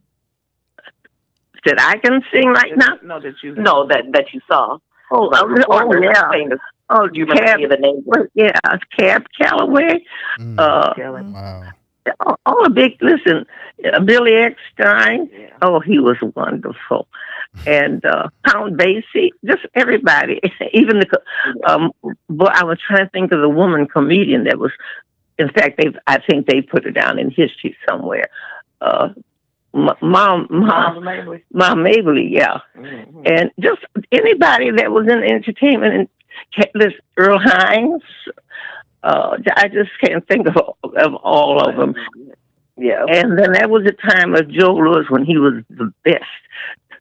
That 1.64 1.80
I 1.80 1.96
can 1.98 2.22
sing 2.32 2.48
right 2.48 2.72
now? 2.76 2.98
No, 3.04 3.20
that 3.20 3.34
you 3.42 3.54
no 3.54 3.86
that 3.86 4.04
that 4.12 4.32
you 4.32 4.40
saw. 4.48 4.78
Oh, 5.12 5.24
Like 5.24 5.42
oh, 5.44 5.64
oh 5.68 6.02
yeah. 6.02 6.28
Famous. 6.30 6.58
Oh, 6.90 7.06
Do 7.06 7.18
you 7.18 7.24
remember 7.24 7.44
Cab, 7.44 7.54
any 7.54 7.64
of 7.64 7.70
the 7.70 7.76
names? 7.76 8.02
well, 8.04 8.26
yeah, 8.34 8.52
Cab 8.98 9.24
Calloway. 9.40 10.04
Mm. 10.38 10.58
Uh, 10.58 10.92
wow. 11.32 11.62
all, 12.20 12.40
all 12.44 12.64
the 12.64 12.70
big, 12.70 12.98
listen, 13.00 13.46
uh, 13.90 14.00
Billy 14.00 14.32
Eckstine. 14.32 15.28
Yeah. 15.32 15.48
Oh, 15.62 15.80
he 15.80 15.98
was 15.98 16.16
wonderful. 16.34 17.06
And 17.66 18.02
uh, 18.06 18.28
Count 18.46 18.78
Basie, 18.78 19.28
just 19.44 19.60
everybody, 19.74 20.40
even 20.72 21.00
the, 21.00 21.04
co- 21.06 21.70
um, 21.70 21.92
but 22.30 22.56
I 22.56 22.64
was 22.64 22.78
trying 22.80 23.04
to 23.04 23.10
think 23.10 23.30
of 23.30 23.42
the 23.42 23.48
woman 23.48 23.86
comedian 23.86 24.44
that 24.44 24.58
was, 24.58 24.72
in 25.38 25.48
fact, 25.50 25.78
they, 25.78 25.90
I 26.06 26.18
think 26.28 26.46
they 26.46 26.60
put 26.62 26.86
it 26.86 26.92
down 26.92 27.18
in 27.18 27.30
history 27.30 27.76
somewhere. 27.88 28.26
Uh, 28.80 29.10
Mom, 29.74 29.96
Mom, 30.02 30.46
Mom 31.52 31.82
Mabley, 31.82 32.28
yeah. 32.30 32.58
Mhm. 32.76 33.22
and 33.24 33.50
just 33.58 33.80
anybody 34.12 34.70
that 34.70 34.90
was 34.92 35.08
in 35.08 35.22
entertainment 35.22 35.94
and 35.94 36.08
this 36.74 36.92
Earl 37.16 37.38
Hines. 37.42 38.02
Uh, 39.02 39.36
I 39.56 39.68
just 39.68 39.90
can't 40.04 40.26
think 40.28 40.46
of, 40.46 40.56
of 40.84 41.14
all 41.16 41.60
of 41.60 41.76
them. 41.76 41.94
Yeah. 42.76 43.04
And 43.08 43.38
then 43.38 43.52
that 43.52 43.68
was 43.68 43.84
the 43.84 43.92
time 43.92 44.34
of 44.34 44.48
Joe 44.48 44.74
Louis 44.74 45.06
when 45.08 45.24
he 45.24 45.38
was 45.38 45.64
the 45.70 45.92
best 46.04 46.24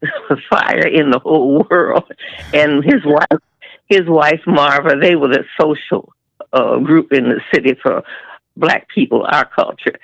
fire 0.49 0.87
in 0.87 1.11
the 1.11 1.19
whole 1.19 1.65
world, 1.69 2.11
and 2.53 2.83
his 2.83 3.03
wife, 3.05 3.41
his 3.87 4.07
wife 4.07 4.41
Marva, 4.47 4.95
they 4.99 5.15
were 5.15 5.27
the 5.27 5.43
social 5.59 6.13
uh, 6.53 6.77
group 6.79 7.11
in 7.13 7.25
the 7.29 7.41
city 7.53 7.75
for 7.81 8.03
black 8.57 8.87
people, 8.89 9.25
our 9.31 9.45
culture 9.45 9.95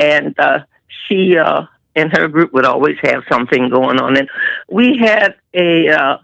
and 0.00 0.38
uh, 0.38 0.58
she 1.06 1.36
uh, 1.36 1.62
and 1.96 2.10
her 2.16 2.28
group 2.28 2.52
would 2.52 2.66
always 2.66 2.96
have 3.02 3.22
something 3.30 3.68
going 3.70 3.98
on. 4.00 4.16
And 4.16 4.28
we 4.70 4.98
had 4.98 5.34
a 5.54 5.88
uh, 5.88 6.18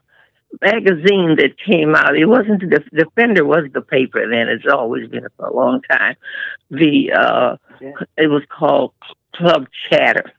magazine 0.61 1.37
that 1.37 1.57
came 1.65 1.95
out. 1.95 2.17
It 2.17 2.27
wasn't 2.27 2.61
the 2.61 2.83
Defender 2.93 3.45
was 3.45 3.65
the 3.73 3.81
paper 3.83 4.29
then. 4.29 4.49
It's 4.49 4.65
always 4.71 5.09
been 5.09 5.27
for 5.37 5.47
a 5.47 5.55
long 5.55 5.83
time. 5.91 6.17
The 6.71 7.13
uh, 7.13 7.57
Yeah. 7.81 7.93
it 8.17 8.29
was 8.29 8.43
called 8.49 8.93
Club 9.35 9.67
Chatter, 9.89 10.33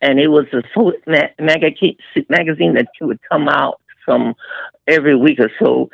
and 0.00 0.20
it 0.20 0.28
was 0.28 0.46
a 0.52 0.62
magazine 1.40 1.96
magazine 2.28 2.74
that 2.74 2.86
would 3.00 3.20
come 3.30 3.48
out 3.48 3.80
from 4.04 4.34
every 4.86 5.16
week 5.16 5.40
or 5.40 5.50
so. 5.58 5.90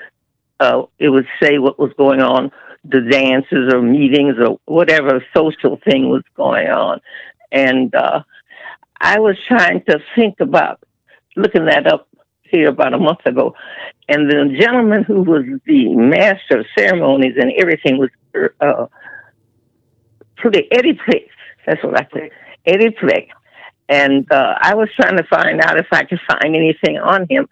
Uh, 0.61 0.83
it 0.99 1.09
would 1.09 1.27
say 1.41 1.59
what 1.59 1.79
was 1.79 1.93
going 1.97 2.21
on 2.21 2.51
the 2.85 3.01
dances 3.01 3.73
or 3.73 3.83
meetings 3.83 4.35
or 4.39 4.59
whatever 4.65 5.25
social 5.37 5.79
thing 5.89 6.09
was 6.09 6.23
going 6.37 6.69
on. 6.69 7.01
And 7.53 7.95
uh, 7.95 8.23
I 9.01 9.19
was 9.19 9.37
trying 9.47 9.83
to 9.89 9.99
think 10.15 10.41
about 10.41 10.81
looking 11.37 11.67
that 11.67 11.87
up 11.87 12.09
here 12.43 12.69
about 12.69 12.95
a 12.95 12.99
month 12.99 13.25
ago. 13.27 13.55
And 14.09 14.31
the 14.31 14.57
gentleman 14.59 15.05
who 15.05 15.23
was 15.23 15.45
the 15.67 15.95
master 15.95 16.61
of 16.61 16.67
ceremonies 16.77 17.35
and 17.39 17.53
everything 17.59 17.99
was 17.99 18.11
uh, 18.61 18.87
pretty 20.37 20.67
Eddie 20.73 20.99
Flick. 21.05 21.29
That's 21.67 21.83
what 21.85 21.99
I 21.99 22.07
said. 22.13 22.31
Eddie 22.65 22.97
Flick. 22.99 23.29
And 23.91 24.31
uh, 24.31 24.55
I 24.61 24.75
was 24.75 24.89
trying 24.97 25.17
to 25.17 25.25
find 25.25 25.61
out 25.61 25.79
if 25.79 25.87
I 25.93 26.05
could 26.05 26.21
find 26.29 26.55
anything 26.55 26.99
on 26.99 27.27
him. 27.29 27.49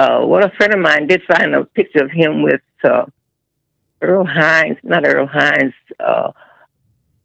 Uh, 0.00 0.20
well, 0.30 0.44
a 0.44 0.50
friend 0.56 0.72
of 0.74 0.80
mine 0.80 1.06
did 1.08 1.22
find 1.32 1.54
a 1.54 1.64
picture 1.64 2.04
of 2.04 2.10
him 2.10 2.42
with 2.48 2.60
uh, 2.84 3.04
Earl 4.00 4.24
Hines, 4.40 4.78
not 4.84 5.04
Earl 5.06 5.26
Hines, 5.26 5.74
uh, 5.98 6.30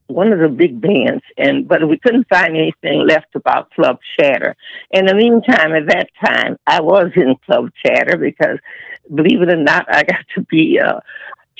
one 0.08 0.34
of 0.34 0.40
the 0.40 0.50
big 0.50 0.82
bands, 0.82 1.24
and 1.38 1.68
but 1.68 1.88
we 1.88 1.98
couldn't 2.04 2.28
find 2.30 2.52
anything 2.58 3.06
left 3.08 3.32
about 3.36 3.70
Club 3.72 3.98
Chatter. 4.16 4.56
In 4.92 5.06
the 5.06 5.16
meantime, 5.24 5.72
at 5.74 5.88
that 5.94 6.10
time, 6.26 6.58
I 6.68 6.82
was 6.82 7.12
in 7.16 7.36
Club 7.46 7.66
Chatter 7.86 8.18
because, 8.18 8.58
believe 9.14 9.42
it 9.44 9.50
or 9.50 9.56
not, 9.72 9.86
I 9.90 10.02
got 10.04 10.26
to 10.36 10.42
be 10.56 10.80
uh, 10.80 11.00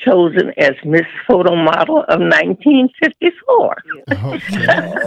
chosen 0.06 0.52
as 0.58 0.74
Miss 0.84 1.08
Photo 1.28 1.56
Model 1.56 2.00
of 2.10 2.20
1954. 2.20 3.78
Okay. 4.12 4.66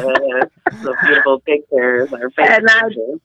Uh, 0.66 0.72
so 0.82 0.94
beautiful 1.04 1.40
pictures. 1.40 2.12
Our 2.12 2.30
And 2.38 2.66
I- 2.70 2.82
pictures. 2.88 3.20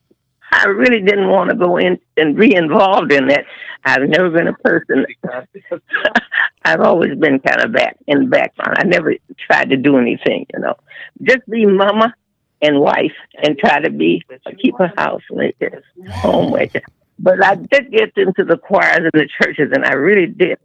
I 0.52 0.66
really 0.66 1.00
didn't 1.00 1.28
want 1.28 1.50
to 1.50 1.56
go 1.56 1.78
in 1.78 1.98
and 2.18 2.36
be 2.36 2.54
involved 2.54 3.10
in 3.10 3.26
that. 3.28 3.46
I've 3.84 4.08
never 4.08 4.30
been 4.30 4.48
a 4.48 4.52
person. 4.52 5.06
I've 6.64 6.80
always 6.80 7.18
been 7.18 7.40
kind 7.40 7.62
of 7.62 7.72
back 7.72 7.96
in 8.06 8.24
the 8.24 8.26
background. 8.26 8.76
I 8.78 8.84
never 8.84 9.14
tried 9.46 9.70
to 9.70 9.76
do 9.76 9.96
anything, 9.96 10.46
you 10.52 10.60
know. 10.60 10.74
Just 11.22 11.48
be 11.48 11.64
mama 11.64 12.14
and 12.60 12.80
wife 12.80 13.14
and 13.42 13.58
try 13.58 13.80
to 13.80 13.90
be 13.90 14.22
keep 14.60 14.74
a 14.78 14.92
house 14.96 15.22
maker, 15.30 15.82
homemaker. 16.10 16.82
But 17.18 17.42
I 17.44 17.56
did 17.56 17.90
get 17.90 18.12
into 18.16 18.44
the 18.44 18.58
choirs 18.58 18.98
and 18.98 19.10
the 19.12 19.28
churches, 19.40 19.70
and 19.72 19.84
I 19.84 19.94
really 19.94 20.26
did 20.26 20.58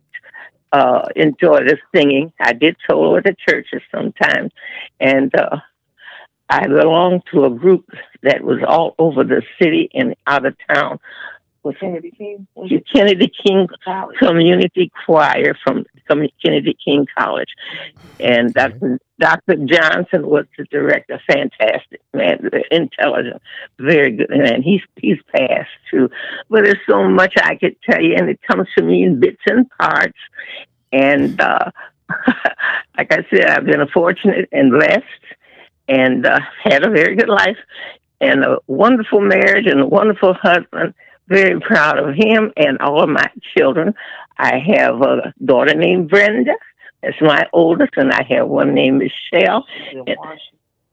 uh, 0.73 1.07
enjoy 1.15 1.59
the 1.59 1.77
singing. 1.95 2.33
I 2.39 2.53
did 2.53 2.75
solo 2.89 3.15
at 3.15 3.23
the 3.23 3.35
churches 3.47 3.81
sometimes, 3.91 4.51
and 4.99 5.33
uh, 5.35 5.57
I 6.49 6.67
belonged 6.67 7.23
to 7.33 7.45
a 7.45 7.49
group 7.49 7.89
that 8.23 8.41
was 8.43 8.59
all 8.65 8.95
over 8.97 9.23
the 9.23 9.41
city 9.61 9.89
and 9.93 10.15
out 10.25 10.45
of 10.45 10.55
town. 10.73 10.99
Was 11.63 11.75
Kennedy 11.79 12.11
King. 12.11 12.47
the 12.55 12.81
Kennedy 12.93 13.29
King 13.45 13.67
Community 14.19 14.89
Choir 15.05 15.53
from 15.65 15.85
from 16.07 16.25
Kennedy 16.41 16.77
King 16.83 17.05
College, 17.17 17.49
and 18.21 18.53
Dr. 18.53 18.99
Dr. 19.19 19.55
Johnson 19.65 20.27
was 20.27 20.45
the 20.57 20.63
director. 20.65 21.19
Fantastic 21.27 21.99
man, 22.13 22.49
intelligent, 22.71 23.41
very 23.79 24.15
good 24.15 24.29
man. 24.29 24.61
He's 24.61 24.81
he's 24.95 25.17
passed 25.35 25.69
too, 25.91 26.09
but 26.49 26.63
there's 26.63 26.77
so 26.87 27.09
much 27.09 27.33
I 27.35 27.55
could 27.55 27.75
tell 27.81 28.01
you, 28.01 28.15
and 28.15 28.29
it 28.29 28.39
comes 28.49 28.67
to 28.77 28.83
me 28.83 29.03
in 29.03 29.19
bits 29.19 29.41
and 29.47 29.69
parts. 29.71 30.17
And 30.93 31.41
uh, 31.41 31.71
like 32.97 33.11
I 33.11 33.25
said, 33.29 33.45
I've 33.45 33.65
been 33.65 33.85
fortunate 33.93 34.47
and 34.53 34.71
blessed, 34.71 35.03
and 35.87 36.25
uh, 36.25 36.39
had 36.63 36.85
a 36.85 36.89
very 36.89 37.15
good 37.15 37.29
life, 37.29 37.57
and 38.21 38.43
a 38.43 38.57
wonderful 38.67 39.21
marriage, 39.21 39.67
and 39.67 39.81
a 39.81 39.87
wonderful 39.87 40.33
husband 40.33 40.93
very 41.27 41.59
proud 41.59 41.99
of 41.99 42.15
him 42.15 42.51
and 42.57 42.77
all 42.79 43.03
of 43.03 43.09
my 43.09 43.29
children. 43.55 43.93
I 44.37 44.59
have 44.75 45.01
a 45.01 45.33
daughter 45.43 45.75
named 45.75 46.09
Brenda. 46.09 46.53
That's 47.01 47.19
my 47.21 47.45
oldest, 47.53 47.93
and 47.95 48.11
I 48.11 48.23
have 48.29 48.47
one 48.47 48.73
named 48.73 48.99
Michelle. 48.99 49.65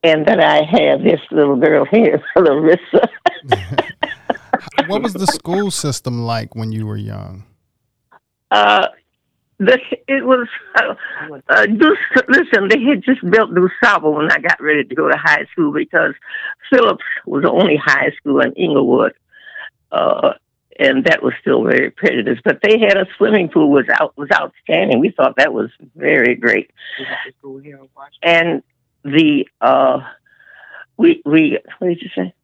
and 0.02 0.26
that 0.26 0.40
I 0.40 0.62
have 0.64 1.02
this 1.02 1.20
little 1.30 1.56
girl 1.56 1.86
here, 1.86 2.22
Larissa. 2.36 3.08
what 4.86 5.02
was 5.02 5.14
the 5.14 5.26
school 5.26 5.70
system 5.70 6.22
like 6.22 6.54
when 6.54 6.72
you 6.72 6.86
were 6.86 6.96
young? 6.96 7.44
Uh, 8.50 8.88
the, 9.58 9.78
it 10.08 10.24
was 10.24 10.48
uh, 10.74 10.94
uh, 11.48 11.66
Deuce, 11.66 11.98
listen. 12.28 12.68
They 12.68 12.82
had 12.82 13.02
just 13.04 13.20
built 13.30 13.50
DuSable 13.52 14.14
when 14.16 14.30
I 14.30 14.38
got 14.38 14.60
ready 14.60 14.84
to 14.84 14.94
go 14.94 15.08
to 15.08 15.16
high 15.16 15.44
school 15.52 15.72
because 15.72 16.14
Phillips 16.70 17.04
was 17.26 17.42
the 17.42 17.50
only 17.50 17.76
high 17.76 18.10
school 18.16 18.40
in 18.40 18.52
Englewood, 18.54 19.12
uh, 19.92 20.32
and 20.78 21.04
that 21.04 21.22
was 21.22 21.34
still 21.40 21.62
very 21.62 21.90
prejudiced. 21.90 22.42
But 22.44 22.60
they 22.62 22.80
had 22.80 22.96
a 22.96 23.06
swimming 23.16 23.48
pool 23.48 23.70
was 23.70 23.86
out 24.00 24.16
was 24.16 24.28
outstanding. 24.32 24.98
We 24.98 25.10
thought 25.10 25.36
that 25.36 25.52
was 25.52 25.70
very 25.94 26.34
great. 26.34 26.70
And 28.22 28.62
the 29.04 29.46
uh, 29.60 30.00
we 30.96 31.22
we 31.24 31.58
what 31.78 31.88
did 31.88 32.02
you 32.02 32.10
say? 32.14 32.34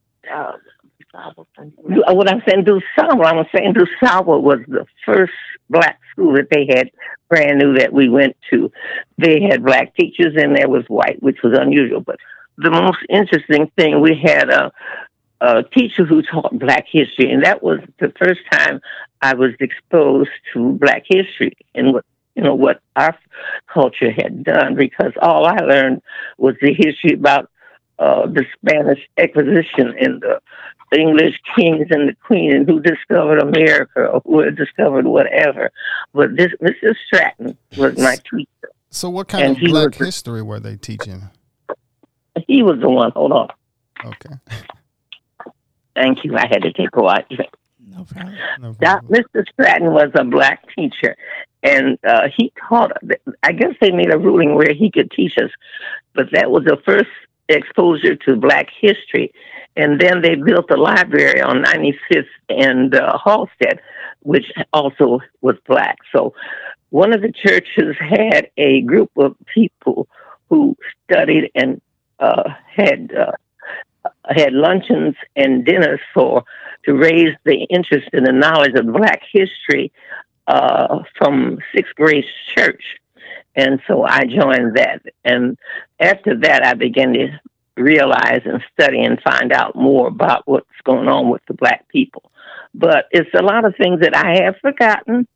Uh, 1.15 2.15
what 2.15 2.31
I'm 2.31 2.43
saying, 2.49 2.65
DuSable. 2.65 3.25
I'm 3.25 3.45
saying 3.55 3.75
DuSable 3.75 4.43
was 4.43 4.61
the 4.69 4.87
first 5.05 5.33
black 5.69 5.99
school 6.13 6.35
that 6.35 6.49
they 6.51 6.67
had 6.69 6.91
brand 7.29 7.59
new 7.59 7.75
that 7.79 7.93
we 7.93 8.09
went 8.09 8.37
to. 8.51 8.71
They 9.19 9.41
had 9.49 9.65
black 9.65 9.95
teachers 9.97 10.35
and 10.37 10.57
there 10.57 10.69
was 10.69 10.85
white, 10.89 11.23
which 11.23 11.39
was 11.43 11.57
unusual. 11.59 12.01
But 12.01 12.17
the 12.59 12.71
most 12.71 12.99
interesting 13.09 13.71
thing, 13.77 14.01
we 14.01 14.21
had 14.23 14.51
a, 14.51 14.73
a 15.41 15.63
teacher 15.63 16.05
who 16.05 16.23
taught 16.23 16.59
black 16.59 16.87
history, 16.91 17.31
and 17.33 17.45
that 17.45 17.63
was 17.63 17.81
the 17.99 18.13
first 18.23 18.41
time 18.53 18.81
I 19.23 19.35
was 19.35 19.51
exposed 19.61 20.31
to 20.53 20.73
black 20.73 21.05
history 21.09 21.57
and 21.75 21.93
what 21.93 22.05
you 22.37 22.43
know 22.43 22.55
what 22.55 22.81
our 22.97 23.19
culture 23.73 24.11
had 24.11 24.45
done. 24.45 24.75
Because 24.77 25.13
all 25.21 25.47
I 25.47 25.57
learned 25.57 26.03
was 26.39 26.55
the 26.61 26.75
history 26.75 27.15
about 27.15 27.51
uh, 28.01 28.27
the 28.27 28.45
Spanish 28.57 28.99
Inquisition 29.17 29.95
and 30.01 30.23
the 30.23 30.41
English 30.99 31.39
kings 31.55 31.87
and 31.91 32.09
the 32.09 32.17
queen 32.25 32.53
and 32.53 32.69
who 32.69 32.81
discovered 32.81 33.39
America 33.39 34.07
or 34.07 34.23
who 34.25 34.41
had 34.41 34.57
discovered 34.57 35.07
whatever. 35.07 35.71
But 36.13 36.37
this 36.37 36.51
Mr. 36.61 36.95
Stratton 37.07 37.57
was 37.77 37.97
my 37.99 38.17
teacher. 38.17 38.73
So 38.89 39.09
what 39.09 39.29
kind 39.29 39.45
and 39.45 39.57
of 39.57 39.63
black 39.71 39.95
history 39.95 40.43
were 40.43 40.59
they 40.59 40.77
teaching? 40.77 41.23
He 42.49 42.63
was 42.63 42.81
the 42.81 42.89
one. 42.89 43.13
Hold 43.13 43.33
on. 43.33 43.49
Okay. 44.05 44.35
Thank 45.95 46.25
you. 46.25 46.37
I 46.37 46.47
had 46.49 46.63
to 46.63 46.73
take 46.73 46.89
a 46.95 47.03
while. 47.03 47.23
No 47.87 48.05
problem. 48.05 48.35
No 48.61 48.75
problem. 48.75 49.13
Mr. 49.13 49.45
Stratton 49.53 49.93
was 49.93 50.11
a 50.15 50.25
black 50.25 50.65
teacher, 50.75 51.17
and 51.63 51.99
uh, 52.05 52.29
he 52.35 52.53
taught. 52.69 52.93
I 53.43 53.53
guess 53.53 53.75
they 53.81 53.91
made 53.91 54.11
a 54.11 54.19
ruling 54.19 54.55
where 54.55 54.73
he 54.73 54.91
could 54.91 55.11
teach 55.11 55.37
us, 55.37 55.51
but 56.15 56.31
that 56.33 56.51
was 56.51 56.65
the 56.65 56.79
first 56.85 57.11
exposure 57.51 58.17
to 58.17 58.37
black 58.37 58.69
history. 58.81 59.33
And 59.77 60.01
then 60.01 60.23
they 60.23 60.35
built 60.35 60.71
a 60.71 60.77
library 60.77 61.41
on 61.41 61.63
95th 61.65 62.25
and 62.49 62.95
uh, 62.95 63.19
Halsted, 63.25 63.79
which 64.21 64.47
also 64.73 65.21
was 65.41 65.57
black. 65.67 65.99
So 66.15 66.35
one 66.91 67.13
of 67.13 67.23
the 67.23 67.33
churches 67.33 67.97
had 67.99 68.51
a 68.57 68.83
group 68.83 69.11
of 69.17 69.37
people 69.55 70.09
who 70.49 70.77
studied 71.05 71.51
and 71.55 71.81
uh, 72.19 72.51
had 72.67 73.15
uh, 73.15 73.33
had 74.29 74.53
luncheons 74.53 75.15
and 75.37 75.65
dinners 75.65 76.01
for 76.13 76.45
to 76.85 76.95
raise 76.95 77.35
the 77.45 77.65
interest 77.71 78.09
in 78.13 78.25
the 78.25 78.33
knowledge 78.33 78.75
of 78.75 78.93
Black 78.93 79.23
history 79.33 79.93
uh, 80.47 81.03
from 81.17 81.59
Sixth 81.75 81.95
grade 81.95 82.25
Church. 82.55 82.83
And 83.57 83.81
so 83.87 84.05
I 84.05 84.25
joined 84.25 84.77
that. 84.77 85.03
And 85.25 85.59
after 85.99 86.37
that, 86.41 86.65
I 86.65 86.75
began 86.75 87.13
to 87.15 87.29
realize 87.77 88.43
and 88.45 88.63
study 88.73 89.03
and 89.03 89.21
find 89.23 89.53
out 89.53 89.75
more 89.75 90.09
about 90.09 90.43
what's 90.47 90.67
going 90.85 91.09
on 91.09 91.31
with 91.31 91.43
the 91.49 91.55
black 91.55 91.89
people. 91.89 92.31
But 92.75 93.07
it's 93.11 93.31
a 93.35 93.43
lot 93.43 93.65
of 93.65 93.75
things 93.77 94.01
that 94.01 94.17
I 94.17 94.45
have 94.45 94.57
forgotten 94.61 95.27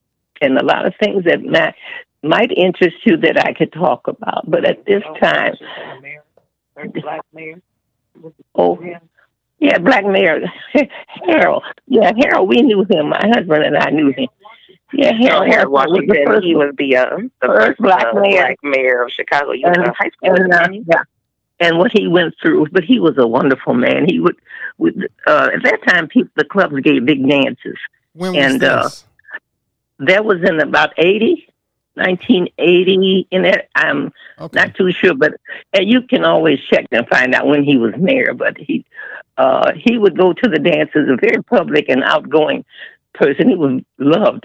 and 0.40 0.58
a 0.58 0.64
lot 0.64 0.86
of 0.86 0.94
things 1.02 1.24
that 1.24 1.42
might, 1.42 1.74
might 2.22 2.52
interest 2.52 2.96
you 3.04 3.16
that 3.18 3.38
I 3.38 3.52
could 3.52 3.72
talk 3.72 4.06
about. 4.06 4.48
But 4.48 4.64
at 4.64 4.84
this 4.84 5.02
oh, 5.06 5.16
time, 5.16 5.54
black 6.92 7.20
mayor. 7.32 7.60
Oh, 8.54 8.78
yeah, 9.64 9.78
Black 9.78 10.04
Mayor 10.04 10.40
Harold. 11.26 11.62
Yeah, 11.86 12.12
Harold. 12.20 12.48
We 12.48 12.60
knew 12.60 12.84
him. 12.90 13.08
My 13.08 13.20
husband 13.34 13.64
and 13.64 13.76
I 13.78 13.90
knew 13.90 14.12
him. 14.12 14.28
Yeah, 14.96 15.12
Harold, 15.12 15.46
Harold 15.48 15.72
Washington. 15.72 16.08
Was 16.08 16.18
first, 16.26 16.44
he 16.44 16.54
was 16.54 16.74
the, 16.78 16.96
uh, 16.96 17.16
the 17.42 17.48
first 17.48 17.80
black, 17.80 18.06
uh, 18.06 18.20
mayor. 18.20 18.40
black 18.40 18.58
mayor 18.62 19.02
of 19.02 19.10
Chicago. 19.10 19.52
You 19.52 19.66
and, 19.66 19.86
high 19.98 20.10
school. 20.10 20.34
And, 20.34 20.52
uh, 20.52 20.68
yeah, 20.70 21.02
and 21.60 21.78
what 21.78 21.92
he 21.92 22.06
went 22.06 22.34
through. 22.40 22.68
But 22.70 22.84
he 22.84 23.00
was 23.00 23.16
a 23.18 23.26
wonderful 23.26 23.74
man. 23.74 24.06
He 24.08 24.20
would, 24.20 24.36
would 24.78 25.10
uh, 25.26 25.50
at 25.54 25.62
that 25.64 25.80
time, 25.86 26.08
people 26.08 26.30
the 26.36 26.44
clubs 26.44 26.78
gave 26.80 27.04
big 27.04 27.28
dances. 27.28 27.78
When 28.12 28.34
was 28.34 28.44
and, 28.44 28.62
uh, 28.62 28.82
this? 28.84 29.04
Uh, 29.04 29.38
that 30.00 30.24
was 30.24 30.38
in 30.42 30.60
about 30.60 30.92
80, 30.96 31.46
1980. 31.94 33.28
In 33.30 33.42
that, 33.42 33.68
I'm 33.74 34.12
okay. 34.40 34.60
not 34.60 34.74
too 34.74 34.92
sure, 34.92 35.14
but 35.14 35.34
uh, 35.76 35.82
you 35.82 36.02
can 36.02 36.24
always 36.24 36.60
check 36.70 36.86
and 36.90 37.08
find 37.08 37.34
out 37.34 37.46
when 37.46 37.64
he 37.64 37.76
was 37.76 37.94
mayor. 37.96 38.34
But 38.34 38.58
he, 38.58 38.84
uh, 39.36 39.72
he 39.74 39.98
would 39.98 40.16
go 40.16 40.32
to 40.32 40.48
the 40.48 40.58
dances, 40.58 41.08
a 41.08 41.16
very 41.16 41.42
public 41.42 41.88
and 41.88 42.02
outgoing 42.02 42.64
person. 43.14 43.48
He 43.48 43.56
was 43.56 43.80
loved. 43.98 44.44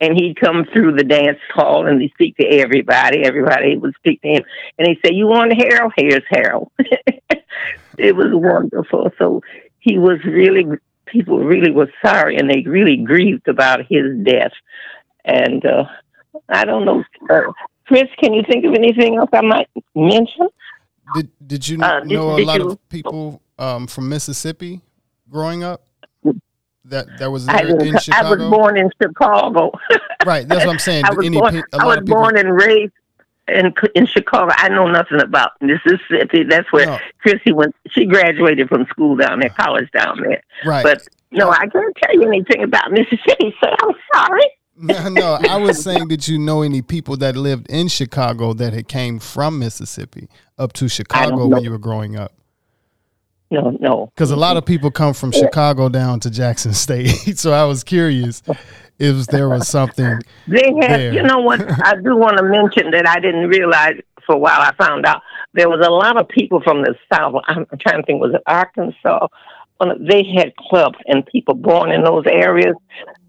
And 0.00 0.18
he'd 0.18 0.38
come 0.40 0.66
through 0.72 0.96
the 0.96 1.04
dance 1.04 1.38
hall 1.52 1.86
and 1.86 2.00
he'd 2.00 2.12
speak 2.12 2.36
to 2.36 2.46
everybody. 2.46 3.24
Everybody 3.24 3.76
would 3.76 3.94
speak 3.96 4.20
to 4.22 4.28
him. 4.28 4.42
And 4.78 4.88
he'd 4.88 5.00
say, 5.04 5.14
You 5.14 5.26
want 5.26 5.52
Harold? 5.56 5.92
Here's 5.96 6.24
Harold. 6.30 6.70
it 7.98 8.14
was 8.16 8.28
wonderful. 8.32 9.10
So 9.18 9.42
he 9.80 9.98
was 9.98 10.18
really, 10.24 10.64
people 11.06 11.38
really 11.38 11.70
were 11.70 11.90
sorry 12.04 12.36
and 12.36 12.50
they 12.50 12.62
really 12.66 12.96
grieved 12.96 13.48
about 13.48 13.80
his 13.88 14.04
death. 14.24 14.52
And 15.24 15.64
uh, 15.64 15.84
I 16.48 16.64
don't 16.64 16.84
know. 16.84 17.04
Uh, 17.30 17.52
Chris, 17.86 18.04
can 18.22 18.34
you 18.34 18.42
think 18.48 18.64
of 18.64 18.74
anything 18.74 19.16
else 19.16 19.30
I 19.32 19.40
might 19.40 19.68
mention? 19.94 20.48
Did 21.14 21.30
Did 21.46 21.68
you 21.68 21.82
uh, 21.82 22.00
did, 22.00 22.10
know 22.10 22.38
a 22.38 22.44
lot 22.44 22.60
you, 22.60 22.70
of 22.70 22.88
people 22.88 23.40
um, 23.58 23.86
from 23.86 24.08
Mississippi 24.08 24.82
growing 25.30 25.62
up? 25.62 25.87
That 26.90 27.06
that 27.18 27.30
was 27.30 27.46
there 27.46 27.66
in 27.66 27.98
Chicago? 27.98 28.26
I 28.26 28.30
was 28.30 28.50
born 28.50 28.76
in 28.76 28.90
Chicago. 29.00 29.72
right, 30.26 30.46
that's 30.48 30.64
what 30.64 30.72
I'm 30.72 30.78
saying. 30.78 31.04
I 31.04 31.14
was 31.14 31.26
Any, 31.26 31.38
born, 31.38 31.62
I 31.72 31.86
was 31.86 32.00
born 32.04 32.36
and 32.38 32.54
raised 32.54 32.92
in 33.48 33.72
in 33.94 34.06
Chicago. 34.06 34.52
I 34.56 34.68
know 34.68 34.86
nothing 34.86 35.20
about 35.20 35.52
Mississippi. 35.60 36.44
That's 36.44 36.70
where 36.72 36.86
no. 36.86 36.98
Chrissy 37.20 37.52
went. 37.52 37.74
She 37.90 38.06
graduated 38.06 38.68
from 38.68 38.86
school 38.86 39.16
down 39.16 39.40
there, 39.40 39.50
college 39.50 39.90
down 39.92 40.20
there. 40.22 40.42
Right. 40.64 40.82
But 40.82 41.06
no, 41.30 41.50
I 41.50 41.66
can't 41.66 41.96
tell 42.02 42.14
you 42.14 42.26
anything 42.28 42.62
about 42.62 42.90
Mississippi. 42.90 43.54
So 43.60 43.68
I'm 43.68 43.94
sorry. 44.14 44.50
no, 44.80 45.08
no, 45.08 45.38
I 45.48 45.56
was 45.56 45.82
saying, 45.84 46.06
did 46.06 46.28
you 46.28 46.38
know 46.38 46.62
any 46.62 46.82
people 46.82 47.16
that 47.16 47.34
lived 47.34 47.68
in 47.68 47.88
Chicago 47.88 48.52
that 48.54 48.72
had 48.72 48.86
came 48.86 49.18
from 49.18 49.58
Mississippi 49.58 50.28
up 50.56 50.72
to 50.74 50.88
Chicago 50.88 51.48
when 51.48 51.64
you 51.64 51.70
were 51.70 51.78
growing 51.78 52.16
up? 52.16 52.32
No, 53.50 53.76
no. 53.80 54.12
Because 54.14 54.30
a 54.30 54.36
lot 54.36 54.56
of 54.56 54.64
people 54.64 54.90
come 54.90 55.14
from. 55.14 55.32
Chicago 55.32 55.88
down 55.88 56.20
to 56.20 56.30
Jackson 56.30 56.72
State, 56.74 57.08
so 57.38 57.52
I 57.52 57.64
was 57.64 57.84
curious 57.84 58.42
if 58.98 59.26
there 59.26 59.48
was 59.48 59.68
something. 59.68 60.20
They 60.46 60.72
had, 60.80 61.00
there. 61.00 61.12
you 61.12 61.22
know 61.22 61.38
what? 61.38 61.60
I 61.84 61.94
do 61.94 62.16
want 62.16 62.38
to 62.38 62.44
mention 62.44 62.90
that 62.92 63.08
I 63.08 63.20
didn't 63.20 63.48
realize 63.48 63.94
for 64.26 64.34
a 64.34 64.38
while. 64.38 64.60
I 64.60 64.74
found 64.74 65.06
out 65.06 65.22
there 65.54 65.68
was 65.68 65.84
a 65.84 65.90
lot 65.90 66.20
of 66.20 66.28
people 66.28 66.60
from 66.62 66.82
the 66.82 66.94
South. 67.12 67.34
I'm 67.46 67.66
trying 67.80 68.02
to 68.02 68.06
think, 68.06 68.20
was 68.20 68.34
it 68.34 68.42
Arkansas? 68.46 69.28
They 70.00 70.24
had 70.36 70.56
clubs, 70.56 70.98
and 71.06 71.24
people 71.26 71.54
born 71.54 71.92
in 71.92 72.02
those 72.02 72.24
areas, 72.26 72.74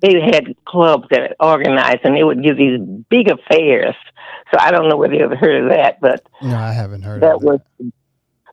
they 0.01 0.19
had 0.19 0.55
clubs 0.65 1.05
that 1.12 1.36
organized, 1.39 1.99
and 2.03 2.15
they 2.15 2.23
would 2.23 2.43
give 2.43 2.58
these 2.58 2.79
big 3.10 3.29
affairs. 3.29 3.95
So 4.51 4.60
I 4.60 4.71
don't 4.71 4.89
know 4.89 4.97
whether 4.97 5.13
you 5.13 5.23
ever 5.23 5.36
heard 5.36 5.63
of 5.63 5.69
that, 5.69 6.01
but 6.01 6.25
no, 6.41 6.55
I 6.58 6.71
haven't 6.71 7.03
heard. 7.03 7.21
Of 7.23 7.41
that 7.41 7.41
was 7.41 7.60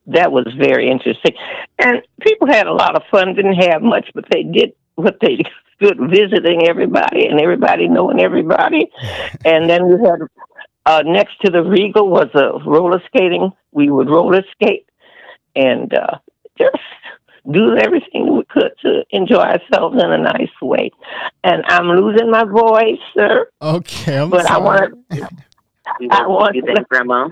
that 0.09 0.33
was 0.33 0.47
very 0.59 0.91
interesting. 0.91 1.33
And 1.79 2.03
people 2.21 2.47
had 2.47 2.67
a 2.67 2.73
lot 2.73 2.97
of 2.97 3.03
fun, 3.11 3.35
didn't 3.35 3.63
have 3.63 3.83
much, 3.83 4.09
but 4.15 4.25
they 4.31 4.43
did 4.43 4.73
what 4.95 5.19
they 5.21 5.39
could 5.81 5.99
visiting 6.11 6.67
everybody 6.69 7.27
and 7.27 7.41
everybody 7.41 7.89
knowing 7.89 8.21
everybody. 8.21 8.91
and 9.45 9.69
then 9.69 9.87
we 9.87 9.95
had 10.05 10.21
uh, 10.87 11.03
next 11.05 11.41
to 11.45 11.51
the 11.51 11.63
Regal 11.63 12.09
was 12.09 12.29
a 12.35 12.59
roller 12.69 13.03
skating. 13.07 13.51
We 13.73 13.91
would 13.91 14.09
roller 14.09 14.43
skate 14.53 14.89
and 15.55 15.93
uh, 15.93 16.19
just 16.57 16.77
do 17.51 17.77
everything 17.77 18.37
we 18.37 18.45
could 18.45 18.73
to 18.83 19.05
enjoy 19.11 19.37
ourselves 19.37 20.03
in 20.03 20.13
a 20.13 20.19
nice 20.19 20.51
way. 20.63 20.91
And 21.45 21.65
I'm 21.69 21.89
losing 21.89 22.31
my 22.31 22.45
voice, 22.45 23.01
sir. 23.15 23.49
Okay, 23.61 24.19
I'm 24.19 24.31
but 24.31 24.47
sorry. 24.47 24.55
I 24.55 24.59
want. 24.59 24.95
I 26.11 26.27
want 26.27 26.57
You 26.57 26.63
think, 26.63 26.89
Grandma. 26.89 27.29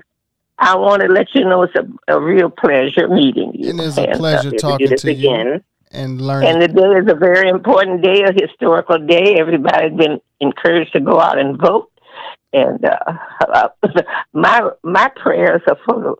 I 0.58 0.76
want 0.76 1.02
to 1.02 1.08
let 1.08 1.34
you 1.34 1.44
know 1.44 1.62
it's 1.62 1.74
a, 1.74 2.14
a 2.14 2.20
real 2.20 2.50
pleasure 2.50 3.08
meeting 3.08 3.52
you. 3.54 3.72
It's 3.80 3.98
a 3.98 4.06
pleasure 4.16 4.48
uh, 4.48 4.58
talking 4.58 4.88
to, 4.88 4.96
to 4.96 5.12
you 5.12 5.60
and 5.94 6.20
learning. 6.20 6.48
And 6.48 6.62
the 6.62 6.68
day 6.68 6.82
is 6.82 7.10
a 7.10 7.14
very 7.14 7.48
important 7.48 8.02
day, 8.02 8.22
a 8.22 8.32
historical 8.32 8.98
day. 8.98 9.36
Everybody's 9.38 9.96
been 9.96 10.20
encouraged 10.40 10.92
to 10.92 11.00
go 11.00 11.20
out 11.20 11.38
and 11.38 11.58
vote. 11.58 11.90
And 12.52 12.84
uh, 12.84 13.68
my 14.32 14.70
my 14.82 15.10
prayers 15.16 15.62
are 15.66 15.78
for 15.84 16.00
the 16.00 16.14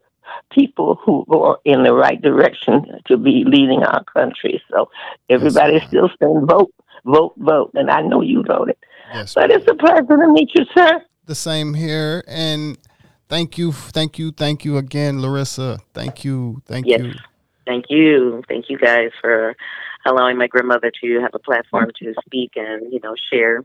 people 0.50 0.98
who 1.04 1.24
go 1.28 1.58
in 1.64 1.82
the 1.82 1.92
right 1.92 2.20
direction 2.20 2.84
to 3.06 3.16
be 3.16 3.44
leading 3.44 3.82
our 3.84 4.02
country. 4.04 4.62
So 4.70 4.90
everybody's 5.28 5.82
ma'am. 5.82 5.88
still 5.88 6.10
saying 6.20 6.46
vote, 6.46 6.72
vote, 7.04 7.34
vote, 7.36 7.70
and 7.74 7.90
I 7.90 8.00
know 8.00 8.20
you 8.20 8.42
voted. 8.42 8.76
Yes, 9.12 9.34
But 9.34 9.50
it's 9.50 9.68
a 9.68 9.74
pleasure 9.74 10.02
to 10.02 10.32
meet 10.32 10.50
you, 10.54 10.64
sir. 10.74 11.02
the 11.26 11.34
same 11.34 11.74
here. 11.74 12.24
And 12.26 12.78
thank 13.28 13.58
you, 13.58 13.72
thank 13.72 14.18
you, 14.18 14.30
thank 14.32 14.64
you 14.64 14.76
again, 14.76 15.20
Larissa. 15.20 15.78
Thank 15.92 16.24
you, 16.24 16.62
thank 16.66 16.86
Yes. 16.86 17.00
you. 17.00 17.12
Thank 17.66 17.86
you. 17.88 18.42
Thank 18.48 18.68
you 18.68 18.78
guys 18.78 19.10
for 19.20 19.56
allowing 20.06 20.36
my 20.36 20.46
grandmother 20.46 20.92
to 21.02 21.20
have 21.20 21.30
a 21.34 21.38
platform 21.38 21.90
to 21.98 22.14
speak 22.26 22.52
and, 22.56 22.92
you 22.92 23.00
know, 23.02 23.14
share 23.32 23.64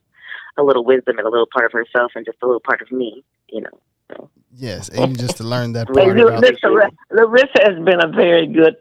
a 0.58 0.64
little 0.64 0.86
wisdom 0.86 1.18
and 1.18 1.28
a 1.28 1.30
little 1.30 1.48
part 1.52 1.66
of 1.66 1.72
herself 1.74 2.14
and 2.16 2.26
just 2.26 2.38
a 2.42 2.46
little 2.46 2.62
part 2.62 2.82
of 2.82 2.92
me, 2.92 3.24
you 3.50 3.62
know. 3.62 3.80
So 4.12 4.30
Yes, 4.56 4.90
and 4.90 5.18
just 5.20 5.38
to 5.38 5.44
learn 5.44 5.74
that 5.74 5.88
part 5.94 6.08
listen, 6.16 6.72
Larissa 7.12 7.60
has 7.64 7.84
been 7.84 8.02
a 8.04 8.08
very 8.08 8.48
good 8.48 8.78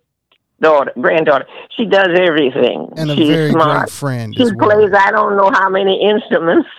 daughter, 0.60 0.92
granddaughter. 1.00 1.46
She 1.76 1.84
does 1.84 2.08
everything. 2.16 2.88
and 2.96 3.10
a 3.10 3.16
She's 3.16 3.28
very 3.28 3.50
smart. 3.50 3.80
great 3.80 3.90
friend 3.90 4.34
She 4.36 4.42
as 4.42 4.52
well. 4.54 4.70
plays 4.70 4.92
I 4.94 5.10
don't 5.10 5.36
know 5.36 5.50
how 5.52 5.68
many 5.68 6.00
instruments. 6.00 6.68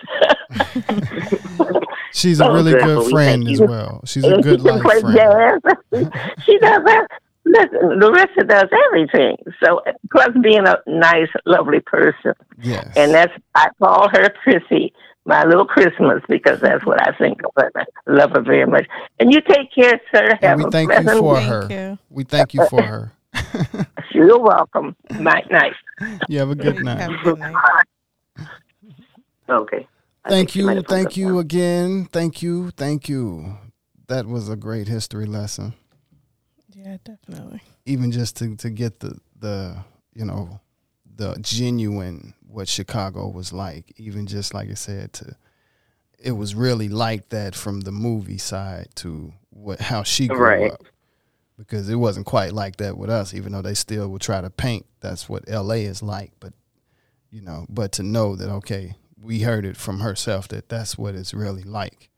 She's 2.12 2.40
a 2.40 2.46
Oh, 2.48 2.54
really 2.54 2.72
good. 2.72 2.82
good 2.84 3.10
friend 3.10 3.48
as 3.48 3.60
well. 3.60 4.00
She's 4.04 4.24
a 4.24 4.40
good 4.42 4.60
she 4.60 4.66
can 4.66 4.74
life 4.76 4.82
play 4.82 5.00
friend. 5.00 5.16
jazz. 5.16 6.02
she 6.44 6.58
does 6.58 6.82
that. 6.84 7.06
Listen, 7.44 7.98
Larissa 8.00 8.44
does 8.44 8.68
everything. 8.86 9.36
So 9.62 9.80
plus 10.12 10.28
being 10.42 10.66
a 10.66 10.76
nice, 10.86 11.28
lovely 11.46 11.80
person. 11.80 12.34
Yes. 12.60 12.92
And 12.96 13.12
that's 13.12 13.32
I 13.54 13.68
call 13.82 14.08
her 14.10 14.28
Chrissy, 14.42 14.92
my 15.24 15.44
little 15.44 15.64
Christmas, 15.66 16.22
because 16.28 16.60
that's 16.60 16.84
what 16.84 17.00
I 17.06 17.12
think 17.16 17.40
of 17.44 17.50
her. 17.56 17.70
I 17.76 17.84
love 18.06 18.32
her 18.32 18.42
very 18.42 18.66
much. 18.66 18.86
And 19.18 19.32
you 19.32 19.40
take 19.40 19.72
care, 19.74 20.00
sir. 20.14 20.28
And 20.30 20.42
Have 20.42 20.58
we 20.58 20.64
a 20.64 20.70
thank 20.70 20.92
you 20.92 21.02
for 21.02 21.22
week. 21.22 21.42
her. 21.44 21.60
Thank 21.68 21.72
you. 21.72 21.98
We 22.10 22.24
thank 22.24 22.54
you 22.54 22.66
for 22.68 22.82
her. 22.82 23.12
You're 24.12 24.38
welcome. 24.38 24.94
Night 25.18 25.50
night. 25.50 25.72
You 26.28 26.40
have 26.40 26.50
a 26.50 26.54
good 26.54 26.86
Have 26.86 27.10
a 27.10 27.16
good 27.24 27.38
night. 27.38 27.54
okay. 29.48 29.86
I 30.24 30.30
Thank 30.30 30.50
think 30.50 30.50
she 30.50 30.62
might 30.62 30.76
you, 30.76 30.82
thank 30.82 31.16
you 31.16 31.32
now. 31.34 31.38
again. 31.38 32.04
Thank 32.12 32.42
you, 32.42 32.70
thank 32.72 33.08
you. 33.08 33.56
That 34.08 34.26
was 34.26 34.48
a 34.48 34.56
great 34.56 34.88
history 34.88 35.26
lesson. 35.26 35.74
Yeah, 36.74 36.98
definitely. 37.04 37.62
Even 37.86 38.10
just 38.10 38.36
to, 38.38 38.56
to 38.56 38.70
get 38.70 39.00
the 39.00 39.18
the 39.38 39.76
you 40.14 40.24
know 40.24 40.60
the 41.16 41.36
genuine 41.40 42.34
what 42.46 42.68
Chicago 42.68 43.28
was 43.28 43.52
like. 43.52 43.92
Even 43.96 44.26
just 44.26 44.52
like 44.54 44.70
I 44.70 44.74
said, 44.74 45.12
to 45.14 45.36
it 46.18 46.32
was 46.32 46.54
really 46.54 46.88
like 46.88 47.30
that 47.30 47.54
from 47.54 47.80
the 47.80 47.92
movie 47.92 48.38
side 48.38 48.88
to 48.96 49.32
what 49.50 49.80
how 49.80 50.02
she 50.02 50.28
grew 50.28 50.38
Right. 50.38 50.72
up. 50.72 50.82
Because 51.56 51.90
it 51.90 51.96
wasn't 51.96 52.24
quite 52.24 52.52
like 52.54 52.76
that 52.76 52.96
with 52.96 53.10
us, 53.10 53.34
even 53.34 53.52
though 53.52 53.60
they 53.62 53.74
still 53.74 54.08
would 54.08 54.22
try 54.22 54.40
to 54.40 54.48
paint 54.50 54.86
that's 55.00 55.28
what 55.28 55.46
LA 55.48 55.84
is 55.86 56.02
like. 56.02 56.32
But 56.40 56.52
you 57.30 57.42
know, 57.42 57.66
but 57.68 57.92
to 57.92 58.02
know 58.02 58.34
that 58.36 58.48
okay, 58.50 58.94
we 59.22 59.40
heard 59.40 59.64
it 59.64 59.76
from 59.76 60.00
herself 60.00 60.48
that 60.48 60.68
that's 60.68 60.96
what 60.96 61.14
it's 61.14 61.34
really 61.34 61.62
like, 61.62 62.10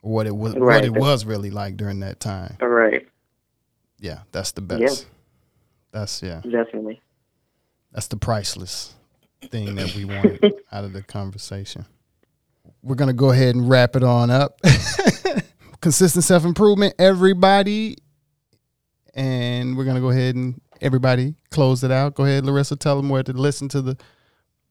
what 0.00 0.26
it 0.26 0.34
was, 0.34 0.54
what 0.54 0.84
it 0.84 0.92
was 0.92 1.24
really 1.24 1.50
like 1.50 1.76
during 1.76 2.00
that 2.00 2.20
time. 2.20 2.56
All 2.60 2.68
right. 2.68 3.06
Yeah, 3.98 4.20
that's 4.32 4.52
the 4.52 4.62
best. 4.62 4.80
Yeah. 4.80 5.08
That's 5.92 6.22
yeah, 6.22 6.40
Definitely. 6.42 7.00
that's 7.92 8.06
the 8.06 8.16
priceless 8.16 8.94
thing 9.50 9.74
that 9.74 9.94
we 9.96 10.04
wanted 10.04 10.54
out 10.72 10.84
of 10.84 10.92
the 10.92 11.02
conversation. 11.02 11.84
We're 12.82 12.94
gonna 12.94 13.12
go 13.12 13.30
ahead 13.30 13.54
and 13.56 13.68
wrap 13.68 13.96
it 13.96 14.04
on 14.04 14.30
up. 14.30 14.60
Consistent 15.80 16.24
self 16.24 16.44
improvement, 16.44 16.94
everybody, 16.98 17.96
and 19.14 19.76
we're 19.76 19.84
gonna 19.84 20.00
go 20.00 20.10
ahead 20.10 20.36
and 20.36 20.60
everybody 20.80 21.34
close 21.50 21.82
it 21.82 21.90
out. 21.90 22.14
Go 22.14 22.24
ahead, 22.24 22.46
Larissa. 22.46 22.76
Tell 22.76 22.96
them 22.96 23.08
where 23.08 23.22
to 23.24 23.32
listen 23.32 23.68
to 23.70 23.82
the 23.82 23.96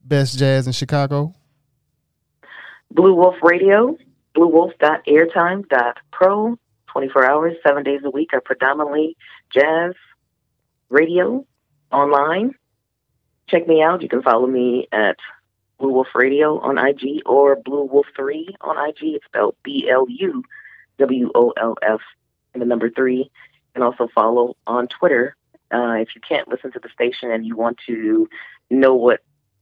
best 0.04 0.40
jazz 0.40 0.68
in 0.68 0.74
Chicago. 0.74 1.34
Blue 2.92 3.14
Wolf 3.14 3.36
Radio, 3.44 3.96
bluewolf.airtime.pro, 4.36 6.58
24 6.88 7.30
hours, 7.30 7.56
seven 7.66 7.84
days 7.84 8.02
a 8.04 8.10
week 8.10 8.30
are 8.34 8.42
predominantly 8.42 9.16
jazz 9.54 9.94
radio 10.90 11.46
online. 11.92 12.56
Check 13.48 13.68
me 13.68 13.84
out. 13.84 14.02
You 14.02 14.10
can 14.10 14.24
follow 14.24 14.48
me 14.48 14.88
at 14.92 15.18
Blue 15.78 15.92
Wolf 15.92 16.08
Radio 16.16 16.58
on 16.60 16.80
IG 16.80 17.22
or 17.26 17.56
Blue 17.56 17.84
Wolf 17.84 18.08
3 18.16 18.56
on 18.62 18.90
IG. 18.90 19.16
It's 19.16 19.26
spelled 19.26 19.56
B 19.64 19.90
L 19.90 20.06
U 20.10 20.44
W 20.98 21.32
O 21.36 21.54
L 21.62 21.76
F 21.82 22.02
and 22.54 22.62
the 22.62 22.66
number 22.66 22.90
3. 22.90 23.18
You 23.18 23.26
can 23.74 23.84
also 23.84 24.08
follow 24.14 24.56
on 24.68 24.88
Twitter. 24.88 25.36
Uh, 25.72 25.98
if 26.00 26.10
you 26.16 26.22
can't 26.28 26.48
listen 26.48 26.72
to 26.72 26.80
the 26.80 26.90
station 26.90 27.30
and 27.32 27.46
you 27.46 27.56
want 27.56 27.78
to 27.86 28.28
know 28.72 28.96
what 28.96 29.20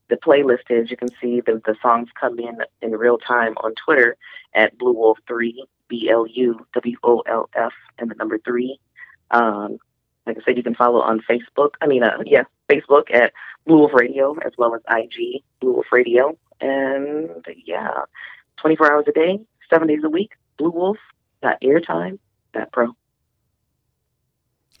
the 0.08 0.16
playlist 0.16 0.70
is, 0.70 0.90
you 0.90 0.96
can 0.96 1.08
see 1.20 1.40
the, 1.40 1.60
the 1.64 1.76
songs 1.82 2.08
come 2.18 2.38
in 2.38 2.58
in 2.82 2.92
real 2.92 3.18
time 3.18 3.54
on 3.58 3.74
Twitter 3.74 4.16
at 4.54 4.76
Blue 4.78 4.92
Wolf 4.92 5.18
3, 5.26 5.64
B 5.88 6.08
L 6.10 6.26
U 6.26 6.66
W 6.74 6.96
O 7.02 7.22
L 7.26 7.48
F, 7.54 7.72
and 7.98 8.10
the 8.10 8.14
number 8.14 8.38
3. 8.38 8.78
Um, 9.30 9.78
like 10.26 10.38
I 10.38 10.40
said, 10.44 10.56
you 10.56 10.62
can 10.62 10.74
follow 10.74 11.00
on 11.00 11.20
Facebook. 11.20 11.70
I 11.80 11.86
mean, 11.86 12.02
uh, 12.02 12.18
yeah, 12.24 12.44
Facebook 12.70 13.12
at 13.12 13.32
Blue 13.66 13.78
Wolf 13.78 13.92
Radio 13.94 14.36
as 14.44 14.52
well 14.58 14.74
as 14.74 14.80
IG 14.88 15.42
Blue 15.60 15.72
Wolf 15.72 15.86
Radio. 15.92 16.36
And 16.60 17.46
yeah, 17.64 18.02
24 18.56 18.92
hours 18.92 19.04
a 19.08 19.12
day, 19.12 19.40
seven 19.70 19.88
days 19.88 20.04
a 20.04 20.10
week, 20.10 20.32
Blue 20.56 20.70
Wolf. 20.70 20.98
Airtime. 21.62 22.18
Pro. 22.72 22.88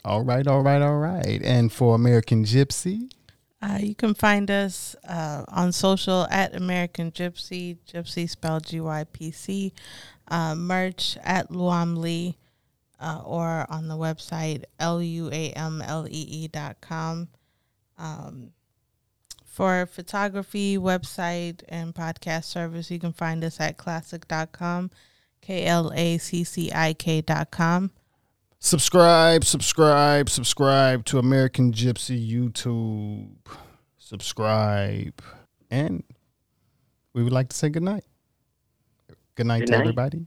All 0.04 0.24
right, 0.24 0.46
all 0.46 0.62
right, 0.62 0.82
all 0.82 0.98
right. 0.98 1.40
And 1.42 1.72
for 1.72 1.94
American 1.94 2.44
Gypsy, 2.44 3.10
Uh, 3.60 3.78
you 3.80 3.94
can 3.94 4.14
find 4.14 4.50
us 4.50 4.94
uh, 5.08 5.44
on 5.48 5.72
social 5.72 6.28
at 6.30 6.54
American 6.54 7.10
Gypsy, 7.10 7.76
Gypsy 7.92 8.30
spelled 8.30 8.66
G 8.66 8.80
Y 8.80 9.04
P 9.12 9.32
C, 9.32 9.72
uh, 10.28 10.54
merch 10.54 11.18
at 11.24 11.50
Luam 11.50 11.96
Lee, 11.98 12.36
uh, 13.00 13.20
or 13.24 13.66
on 13.68 13.88
the 13.88 13.96
website 13.96 14.62
L 14.78 15.02
U 15.02 15.28
A 15.32 15.50
M 15.50 15.82
L 15.82 16.06
E 16.06 16.10
E 16.10 16.46
dot 16.48 16.80
com. 16.80 17.28
Um, 17.98 18.52
for 19.44 19.86
photography, 19.86 20.78
website, 20.78 21.62
and 21.68 21.92
podcast 21.92 22.44
service, 22.44 22.92
you 22.92 23.00
can 23.00 23.12
find 23.12 23.42
us 23.42 23.58
at 23.58 23.76
classic.com, 23.76 24.92
K 25.40 25.66
L 25.66 25.90
A 25.96 26.18
C 26.18 26.44
C 26.44 26.70
I 26.72 26.92
K 26.92 27.22
dot 27.22 27.50
com. 27.50 27.90
Subscribe, 28.60 29.44
subscribe, 29.44 30.28
subscribe 30.28 31.04
to 31.06 31.18
American 31.18 31.72
Gypsy 31.72 32.18
YouTube. 32.30 33.36
Subscribe. 33.98 35.20
And 35.70 36.02
we 37.14 37.22
would 37.22 37.32
like 37.32 37.48
to 37.50 37.56
say 37.56 37.68
good 37.68 37.82
night. 37.82 38.04
Good 39.34 39.46
night 39.46 39.66
to 39.66 39.74
everybody. 39.74 40.26